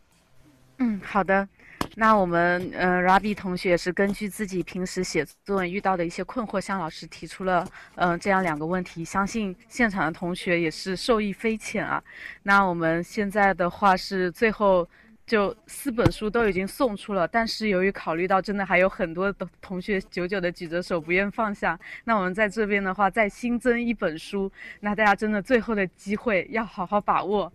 [0.77, 1.47] 嗯，好的。
[1.95, 9.03] 那我们呃，Rabi 同学是根据自己平时写作文遇到的一些困惑，向老师提出了嗯这样两个问题。
[9.03, 12.01] 相信现场的同学也是受益匪浅啊。
[12.43, 14.87] 那我们现在的话是最后。
[15.31, 24.51] 就四本书都已经送出了，但是由于考虑到真的还有很多的同学久久的举着手不愿放下，那我们在这边的话再新增一本书，
[24.81, 27.49] 那大家真的最后的机会要好好把握。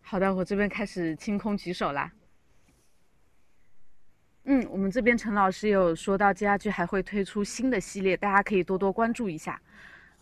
[0.00, 2.12] 好的，我这边开始清空举手啦。
[4.44, 9.60] 嗯，我们这边陈老师有说到接下去还会推出新的系列，大家可以多多关注一下。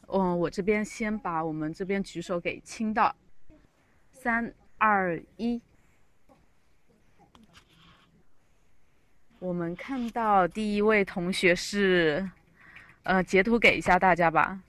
[0.07, 3.15] 嗯，我这边先把我们这边举手给清到，
[4.11, 4.55] 三。
[4.79, 5.61] 二一，
[9.39, 12.31] 我们看到第一位同学是，
[13.05, 14.61] 呃，截图给一下大家吧。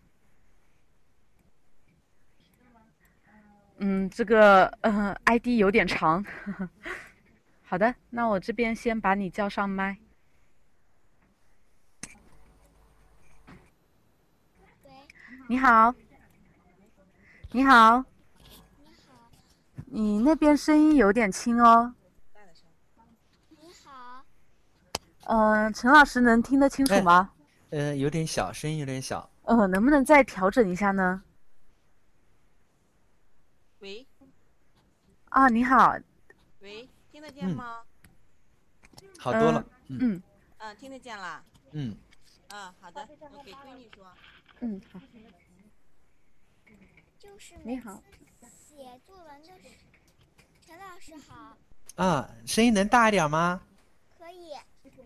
[3.79, 6.25] 嗯，这个呃 ID 有点长。
[7.63, 9.97] 好的，那我这边先把你叫上麦。
[15.49, 15.93] 你好。
[17.51, 18.03] 你好。
[19.89, 21.93] 你那边声音有点轻哦。
[23.49, 24.25] 你好。
[25.27, 27.31] 嗯，陈老师能听得清楚吗？
[27.69, 29.29] 呃，有点小，声音有点小。
[29.43, 31.23] 呃，能不能再调整一下呢？
[33.79, 34.05] 喂
[35.29, 35.95] 啊，你好，
[36.59, 37.77] 喂，听得见嗯吗？
[39.17, 39.65] 好多了。
[39.87, 40.23] 嗯嗯
[40.57, 41.41] 嗯，听得见了。
[41.71, 41.95] 嗯，
[42.49, 44.05] 嗯，好的，我给闺女说。
[44.59, 44.99] 嗯，好，
[47.17, 48.01] 就是你好，
[48.77, 49.69] 写作文的时，
[50.63, 51.57] 陈老师好，
[51.95, 53.59] 啊，声音能大一点吗？
[54.15, 54.53] 可以。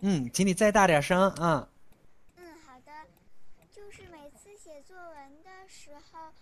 [0.02, 1.70] 嗯，请你再大点声啊。
[2.36, 2.92] 嗯，好的。
[3.72, 6.34] 就是每次写作文的时候，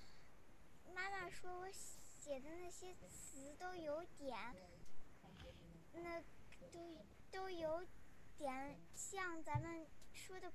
[0.96, 4.36] 妈妈说我写的那些词都有点，
[5.94, 6.20] 那
[6.72, 6.80] 都
[7.32, 7.86] 都有
[8.40, 10.52] 点像咱们说的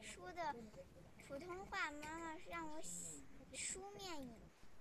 [0.00, 0.54] 说的
[1.26, 1.90] 普通话。
[1.90, 3.18] 妈妈让我写
[3.54, 4.30] 书面语，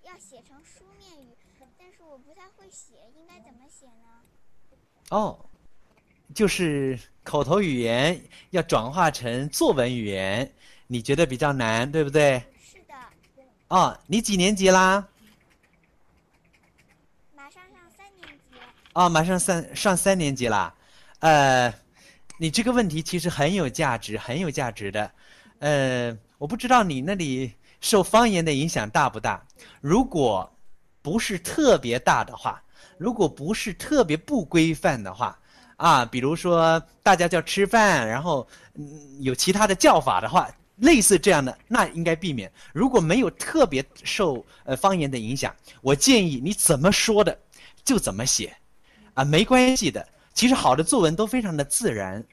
[0.03, 1.35] 要写成书面语，
[1.77, 4.21] 但是我不太会写，应该怎么写呢？
[5.09, 5.39] 哦，
[6.33, 8.19] 就是口头语言
[8.49, 10.51] 要转化成作文语言，
[10.87, 12.43] 你觉得比较难，对不对？
[12.59, 12.95] 是的，
[13.67, 15.07] 哦，你几年级啦？
[17.35, 18.57] 马上上三年级。
[18.93, 20.75] 哦，马上三上三年级啦。
[21.19, 21.71] 呃，
[22.37, 25.11] 你这个问题其实很有价值，很有价值的。
[25.59, 27.53] 呃，我不知道你那里
[27.83, 29.45] 受方言的影响大不大。
[29.81, 30.49] 如果
[31.01, 32.63] 不是特别大的话，
[32.97, 35.37] 如果不是特别不规范的话，
[35.75, 42.49] 啊，比如说大家叫吃饭，然后嗯有其他的叫法的话，类似这样的，那应该避免。
[42.71, 47.37] 如果没有特别受呃方言的影响，我建议你怎么说的
[47.83, 48.55] 就怎么写，
[49.13, 50.07] 啊，没关系的。
[50.33, 52.23] 其实好的作文都非常的自然，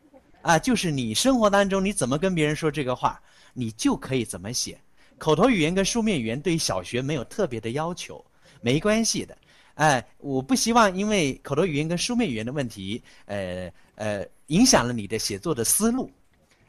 [0.43, 3.21] 啊，就是你生活当中你怎么跟别人说这个话，
[3.53, 4.81] 你就可以怎么写。
[5.21, 8.25] 口头语言跟书面语言对于小学没有特别的要求，
[8.63, 9.37] 没关系的。
[9.75, 16.11] 哎，我不希望因为口头语言跟书面语言的问题，呃呃，影响了你的写作的思路。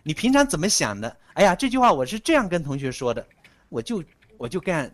[0.04, 1.16] 你平常怎么想的？
[1.34, 3.26] 哎呀，这句话我是这样跟同学说的，
[3.70, 4.04] 我就
[4.38, 4.93] 我就干，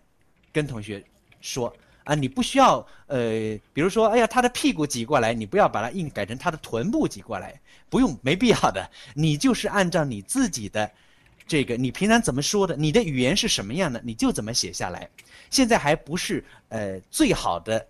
[0.53, 1.03] 跟同学
[1.41, 8.88] 说啊，你不需要呃，比如说，哎呀，他的屁股挤过来，你不要把它硬改成他的臀部挤过来，不用，没必要的。
[9.16, 10.89] 你就是按照你自己的
[11.48, 15.10] 这个，你平常怎么说的，你的语言是什么样的，你就怎么写下来。
[15.50, 17.88] 现在还不是呃最好的。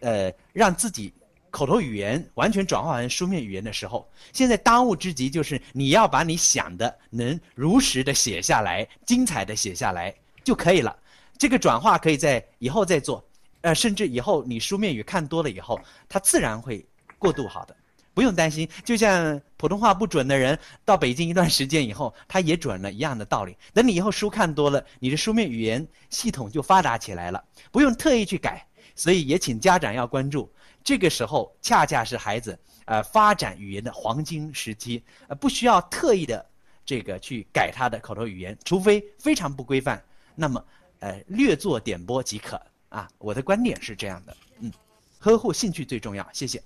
[0.00, 1.12] 呃，让自己
[1.50, 10.96] 口头语言完全转化成书面语言的时候，现在当务之急就是你要把你想的能如实的写下来，精彩的写下来就可以了。
[11.36, 13.28] 这个转化可以在以后再做，
[13.62, 16.86] 呃，甚至以后你书面语看多了以后，它自然会
[17.18, 17.74] 过渡好的，
[18.18, 18.68] 不用担心。
[18.84, 23.56] 就像普通话不准的人到北京一段时间以后，他也准了一样的道理。
[23.72, 28.66] 等你以后书看多了，你的书面语言系统就发达起来了，不用特意去改。
[28.96, 30.52] 所以也请家长要关注，
[30.82, 36.44] 这个时候恰恰是孩子呃发展语言的黄金时期，呃不需要特意的
[36.84, 40.02] 这个去改他的口头语言，除非非常不规范，
[40.34, 40.64] 那么
[40.98, 43.08] 呃略作点拨即可啊。
[43.18, 44.72] 我的观点是这样的，嗯，
[45.20, 46.60] 呵护兴趣最重要，谢谢。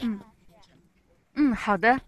[0.00, 0.20] 嗯
[1.34, 2.00] 嗯，好的。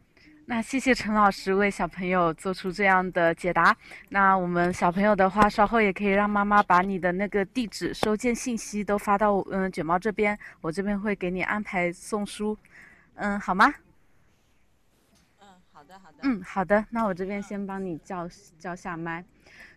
[0.46, 3.76] 那谢谢陈老师为小朋友做出这样的解答。
[4.08, 12.58] 那我们小朋友的话，稍后也可以让妈妈把你的那个地址、收件信息都发到嗯卷毛这边，我这边会给你安排送书，
[13.14, 13.72] 嗯，好吗？
[15.40, 16.18] 嗯，好的，好的。
[16.22, 16.84] 嗯，好的。
[16.90, 18.28] 那我这边先帮你叫
[18.58, 19.24] 叫下麦。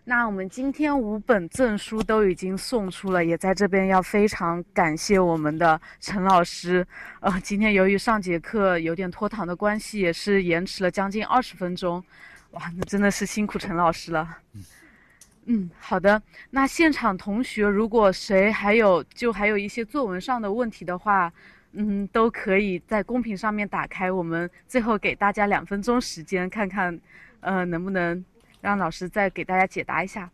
[0.05, 6.85] 那我们今天五本证书都已经送出了，也在这边要非常感谢我们的陈老师。
[7.21, 12.03] 呃，今天由于上节课有点拖堂的关系，也是延迟了将近二十分钟。
[12.51, 14.37] 哇，那真的是辛苦陈老师了。
[15.45, 16.21] 嗯，好的。
[16.49, 21.31] 那现场同学，如果谁还有就还有一些作文上的问题的话，
[21.71, 24.11] 嗯，都可以在公屏上面打开。
[24.11, 26.99] 我们最后给大家两分钟时间，看看，
[27.39, 28.23] 呃，能不能。
[28.63, 30.31] 让老师再给大家解答一下。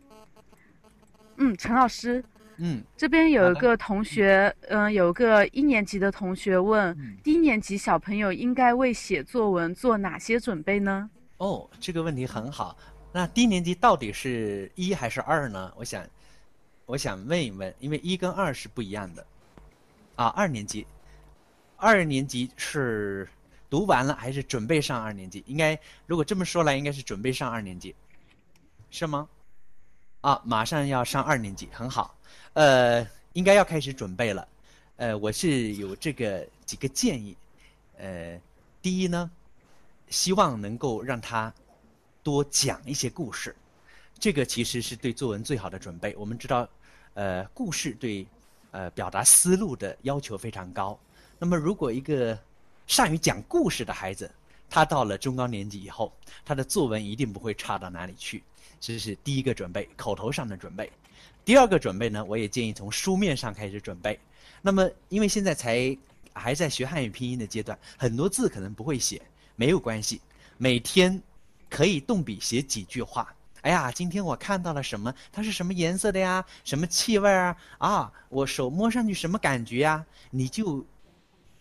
[1.37, 2.23] 嗯，陈老师，
[2.57, 11.09] 嗯，这边有一个同学，嗯、呃，有个一年级的同学问，嗯、低年级小朋友应该为写作文做哪些准备呢？
[11.37, 12.77] 哦，这个问题很好。
[13.11, 15.73] 那低年级到底是一还是二呢？
[15.75, 16.05] 我想，
[16.85, 19.25] 我想问一问，因为一跟二是不一样的。
[20.15, 20.85] 啊，二年级，
[21.77, 23.27] 二年级是
[23.71, 25.43] 读完了还是准备上二年级？
[25.47, 27.95] 应该如果这么说来，应该是准备上二年级。
[28.91, 29.27] 是吗？
[30.21, 32.15] 啊，马上要上二年级，很好。
[32.53, 34.47] 呃，应该要开始准备了。
[34.97, 37.37] 呃，我是有这个几个建议。
[37.97, 38.39] 呃，
[38.81, 39.29] 第一呢，
[40.09, 41.53] 希望能够让他
[42.23, 43.55] 多讲一些故事，
[44.17, 46.15] 这个其实是对作文最好的准备。
[46.17, 46.67] 我们知道，
[47.13, 48.25] 呃，故事对
[48.71, 50.99] 呃表达思路的要求非常高。
[51.37, 52.37] 那么，如果一个
[52.87, 54.29] 善于讲故事的孩子，
[54.69, 56.11] 他到了中高年级以后，
[56.43, 58.43] 他的作文一定不会差到哪里去。
[58.79, 60.91] 这是第一个准备，口头上的准备。
[61.43, 64.19] 第二个准备呢，我也建议从书面上开始准备。
[64.61, 65.97] 那么，因为现在才
[66.33, 69.21] 还在学汉语拼音的阶段，很多字可能不会写，
[69.55, 70.21] 没有关系，
[70.57, 71.21] 每天
[71.69, 73.33] 可以动笔写几句话。
[73.61, 75.13] 哎呀，今天我看到了什么？
[75.31, 76.45] 它是什么颜色的呀？
[76.63, 77.57] 什么气味啊？
[77.77, 80.05] 啊，我手摸上去什么感觉呀？
[80.29, 80.85] 你就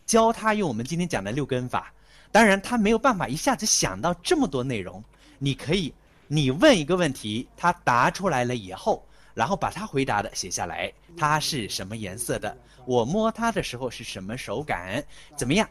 [0.06, 1.92] 教他用我们今天讲的六根法。
[2.30, 5.02] 当然，他没有办法一下子想到这么多内容。
[5.38, 5.92] 你可以，
[6.30, 9.02] 你问一个问题，他答出来了以后，
[9.32, 10.92] 然后把他回答的写下来。
[11.16, 12.54] 它是什么颜色的？
[12.84, 15.02] 我摸它的时候是什么手感？
[15.36, 15.68] 怎么样？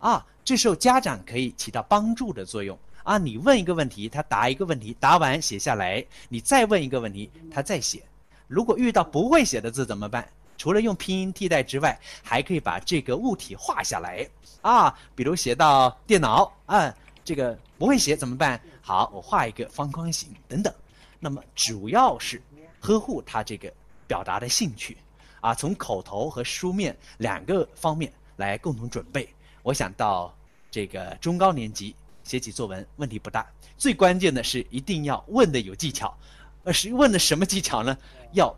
[0.00, 2.76] 啊，这时候家长可以起到帮助的作用。
[3.04, 8.02] 啊，你问一个问题，他答一个问题，答完写下来，你再问一个问题，他再写。
[8.48, 10.28] 如果遇到不会写的字怎么办？
[10.58, 14.28] 除了用拼音替代之外，还可以把这个物体画下来。
[14.60, 16.94] 啊，比如写到电脑，啊，
[17.24, 18.60] 这个不会写怎么办？
[18.90, 20.74] 好，我画一个方框形等等。
[21.20, 22.42] 那么主要是
[22.80, 23.72] 呵护他这个
[24.08, 24.98] 表达的兴趣，
[25.40, 29.32] 啊，从口头和书面两个方面来共同准备。
[29.62, 30.36] 我想到
[30.72, 31.94] 这个中高年级。
[32.24, 33.46] 写起作文问题不大，
[33.78, 36.16] 最关键的是一定要问的有技巧，
[36.64, 37.96] 呃，是问的什么技巧呢？
[38.32, 38.54] 要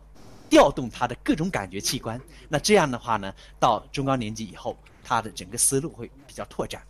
[0.49, 2.19] 调动他的各种感觉器官。
[2.49, 6.83] 那这样的话呢，到中高年级以后，他的整个思路会比较拓展。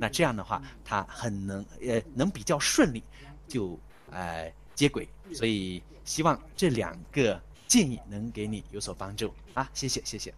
[0.00, 3.04] 那这样的话，他很能呃能比较顺利
[3.46, 3.78] 就
[4.10, 5.06] 呃接轨。
[5.32, 9.68] 所以希望这两个建议能给你有所帮助啊！
[9.74, 10.34] 谢谢谢谢。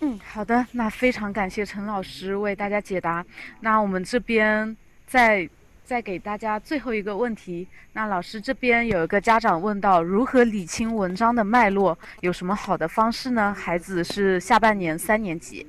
[0.00, 3.24] 嗯，好的，那非常感谢陈老师为大家解答。
[3.60, 5.48] 那我们这边再
[5.84, 7.66] 再给大家最后一个问题。
[7.92, 11.98] 那老师这边有一个家长问到，如何理清文章的脉络？
[12.20, 13.54] 有什么好的方式呢？
[13.54, 15.66] 孩子是下半年三年级。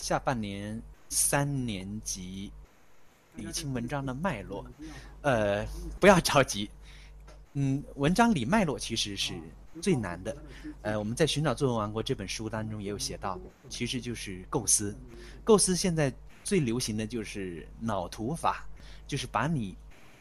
[0.00, 2.50] 嗯，下半年三年级
[3.36, 4.64] 理清文章的脉络，
[5.22, 5.66] 呃，
[6.00, 6.70] 不要着急。
[7.52, 9.34] 嗯，文章理脉络其实是。
[9.80, 10.36] 最难的，
[10.82, 13.38] 呃，我们在《寻找作文王国》这本书当中也有写到，
[13.68, 14.94] 其实就是构思。
[15.44, 18.68] 构思现在最流行的就是脑图法，
[19.06, 19.76] 就是把你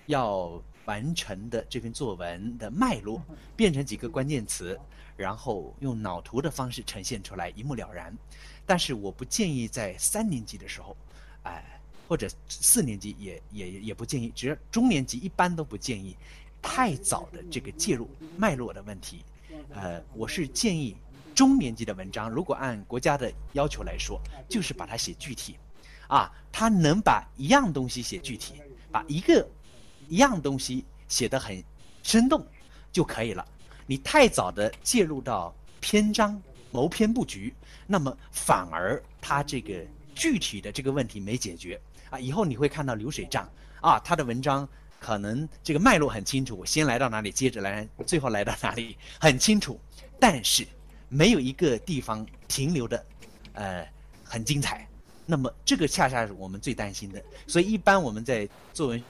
[0.05, 3.21] 要完成的这篇作文的脉络
[3.55, 4.79] 变成几个关键词，
[5.17, 8.15] 然后用脑图的方式呈现出来，一目了然。
[8.69, 10.95] 但是我不建议在三年级的时候，
[11.41, 16.15] 哎，或者四年级也也也不建议，只要中年级一般都不建议
[16.61, 18.07] 太早的这个介入
[18.37, 19.25] 脉络的问题。
[19.73, 20.95] 呃，我是建议
[21.33, 25.57] 中年级的文章，如果按国家的要求来说，就是把它写具体，
[26.07, 28.61] 啊，他能把一样东西写具体，
[28.91, 29.49] 把一个
[30.07, 31.63] 一样东西写得很
[32.03, 32.45] 生动
[32.91, 33.43] 就可以了。
[33.87, 36.39] 你太早的介入到篇章
[36.71, 37.53] 谋篇布局，
[37.87, 43.49] 那么反而他这个具体的这个问题没解决啊，以后你会看到流水账
[43.81, 44.67] 啊，他的文章。
[45.01, 49.79] 可能这个脉络很清楚，我先来到哪里，接着来，最后来到哪里很清楚，
[50.19, 50.67] 但是
[51.07, 53.05] 没有一个地方停留的，
[53.53, 53.87] 呃，
[54.25, 54.85] 很精彩。
[55.25, 57.23] 那么这个恰恰是我们最担心的。
[57.47, 59.01] 所以一般我们在作文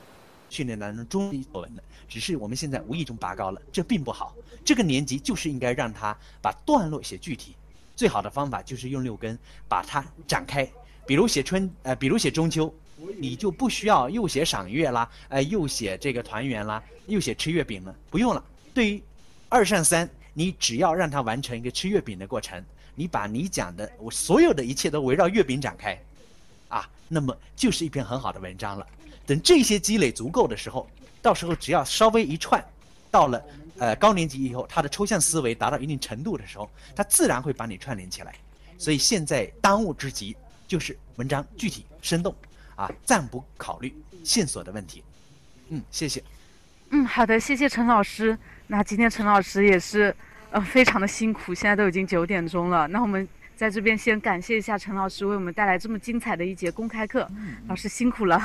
[0.50, 4.36] 训练当中，中作文的，只是我们现在无意中拔高了，这并不好。
[4.66, 7.56] 这个年级就是应该让他把段落写具体，
[7.96, 9.38] 最好的方法就是用六根
[9.68, 10.70] 把它展开，
[11.06, 12.74] 比如写春，呃，比如写中秋。
[13.18, 18.44] 你就不需要又写赏月啦，哎，又写这个团圆啦，又写吃月饼了，不用了。
[18.74, 19.02] 对于
[19.48, 22.62] 二上三，你只要让他完成一个吃月饼的过程，
[22.96, 25.98] 你把你讲的我所有的一切都围绕月饼展开，
[26.68, 28.86] 啊，那么就是一篇很好的文章了。
[29.30, 30.90] 等这些积累足够的时候，
[31.22, 32.64] 到时候只要稍微一串，
[33.12, 33.46] 到了
[33.78, 38.34] 呃高年级以后，他的抽象思维达到一定程度的时候，他自然会把你串联起来。
[38.80, 40.36] 所以现在当务之急
[40.68, 42.36] 就是文章具体生动。
[42.76, 45.04] 啊，暂不考虑线索的问题。
[45.68, 46.24] 嗯，谢谢。
[46.92, 48.40] 嗯，好的，谢谢陈老师。
[48.68, 50.16] 那今天陈老师也是，
[50.50, 51.54] 呃，非常的辛苦。
[51.54, 53.28] 现在都已经九点钟了，那我们
[53.58, 57.30] 在这边先感谢一下陈老师为我们带来这么精彩的一节公开课。
[57.68, 58.42] 老师辛苦了。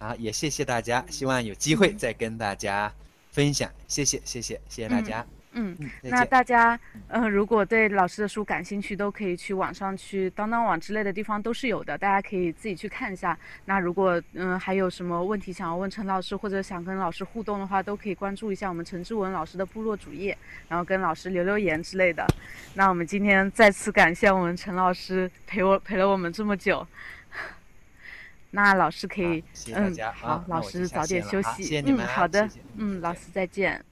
[0.00, 2.90] 好，也谢谢大家，希望有机会再跟大家
[3.30, 3.70] 分享。
[3.86, 5.24] 谢谢，谢谢，谢谢大家。
[5.52, 6.78] 嗯，那大家，
[7.08, 13.38] 嗯，如果对老师的书感兴趣，都可以去网上去当当网之类的地方都是有的，大家可以自己去看一下。
[13.66, 22.24] 那如果嗯还有什么问题想要问陈老师，或者想跟老师互动的话，都可以关注一下我们陈志文老师的部落主页，然后跟老师留留言之类的。
[22.72, 26.86] 那我们今天再次感谢我们陈老师陪我陪了我们这么久。
[28.50, 29.44] 那老师可以，
[29.74, 31.80] 嗯，好，老师早点休息。
[31.86, 33.84] 嗯，好的，嗯，老师再见。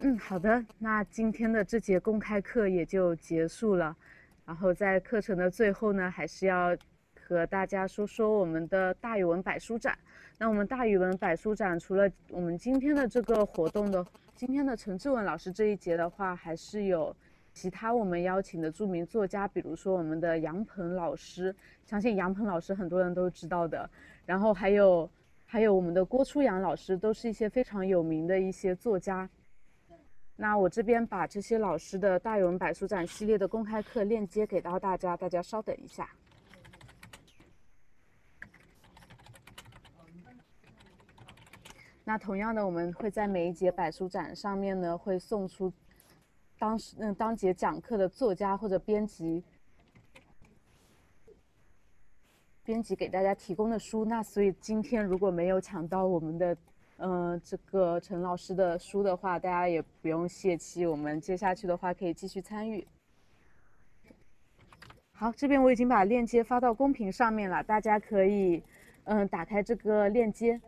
[0.00, 3.94] 嗯，好的，那今天的这节公开课也就结束了。
[4.44, 6.76] 然后在课程的最后呢，还是要
[7.26, 9.98] 和大家说说我们的大语文百书展。
[10.38, 14.04] 那我们大语文百书展除了我们今天的这个活动的，
[14.34, 17.14] 今天的陈志文老师这一节的话，还是有
[17.56, 21.56] 其他我们邀请的著名作家，比如说我们的杨鹏老师，
[21.86, 23.88] 相信杨鹏老师很多人都知道的。
[24.26, 25.10] 然后还有
[25.46, 29.26] 还有我们的郭初阳老师，都是一些非常有名的一些作家。
[30.36, 36.06] 那我这边把这些老师的大语文百书展系列的公开课链接给到大家，大家稍等一下。
[42.04, 45.72] 那同样的，我们会在每一节百书展上面呢，会送出
[46.58, 49.42] 当时嗯当节讲课的作家或者编辑
[52.64, 54.04] 编辑给大家提供的书。
[54.04, 56.56] 那所以今天如果没有抢到我们的
[56.96, 62.86] 嗯这个陈老师的书的话，大家也不用泄气，我们接下去的话可以继续参与。
[65.12, 68.62] 好，这边我已经把链接发到公屏上面了，大家可以
[69.04, 70.60] 嗯打开这个链接。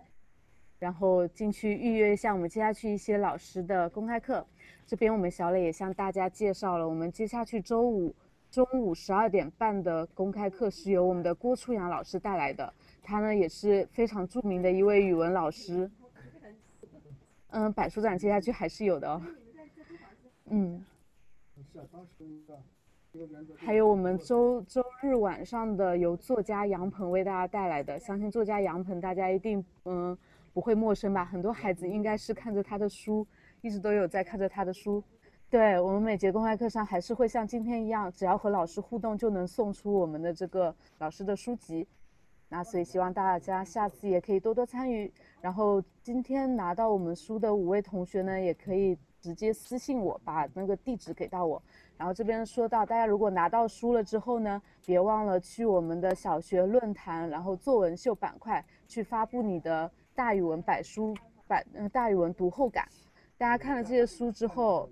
[0.79, 4.47] 然后进去预约一下我们接下去一些老师的公开课。
[4.87, 8.15] 这边我们小磊也向大家介绍了，我们接下去周五
[8.51, 12.73] 中午十二点半的公开课是由我们的郭初阳老师带来的，
[13.03, 15.91] 他呢也是非常著名的一位语文老师。
[17.51, 19.23] 嗯，摆书展接下去还是有的哦。
[20.47, 20.85] 嗯。
[23.57, 30.17] 还有我们周周日晚上的由作家杨鹏为大家带来的，相信作家杨鹏大家一定嗯。
[30.59, 31.25] 不会陌生吧？
[31.25, 33.25] 很多孩子应该是看着他的书，
[33.61, 35.01] 一直都有在看着他的书。
[35.49, 41.87] 对我们每节公开课上还是会像今天一样，只要和老师互动就能送出我们的这个老师的书籍。
[42.49, 45.13] 那所以希望大家下次也可以多多参与。
[45.41, 51.63] 然后今天拿到我们书的五位同学呢，也可以直接私信我，把那个地址给到我。
[51.97, 59.89] 然后这边说到，大家如果拿到书了之后呢，别忘了去我们的小学论坛，然后作文秀板块去发布你的。
[60.19, 61.16] 大语文百书
[61.47, 62.89] 百，嗯，大语文读后感，
[63.36, 64.90] 大家看了这些书之后，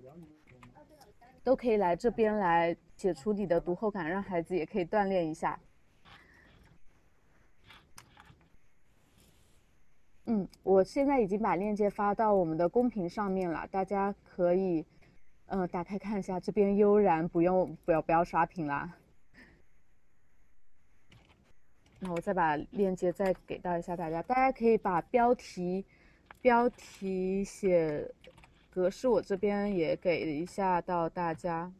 [1.43, 5.59] 都可以来这边来写出你的读后感，让孩子也可以锻炼一下。
[10.27, 14.85] 嗯，我现在已经把链接发到我们的公屏上面了，大家可以，
[15.47, 18.95] 嗯，打开看一下，这边悠然不用不要不要刷屏啦。
[21.99, 25.83] 那我再把链接再给到一下大家，大家可以把标题
[26.41, 28.09] 标题写
[28.69, 31.71] 格式，我这边也给一下到大家。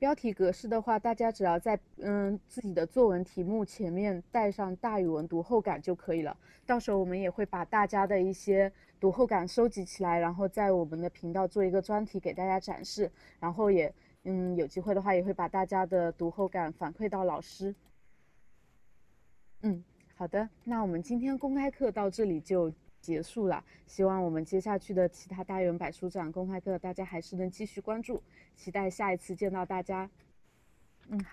[0.00, 6.34] 标题格式的话，大家只要在嗯自己的作文题目前面带上大语文读后感就可以了。
[6.64, 13.12] 到时候我们也会把大家的一些读后感收集起来，然后在我们的频道做一个专题给大家展示。
[13.38, 13.92] 然后也
[14.24, 17.74] 嗯有机会的话，也会把大家的读后感反馈到老师。
[19.60, 22.72] 嗯，好的，那我们今天公开课到这里就。
[23.00, 28.22] 结束了，希望我们接下去的其他大元百书展公开课，大家还是能继续关注，
[28.56, 30.08] 期待下一次见到大家。
[31.08, 31.28] 嗯，好。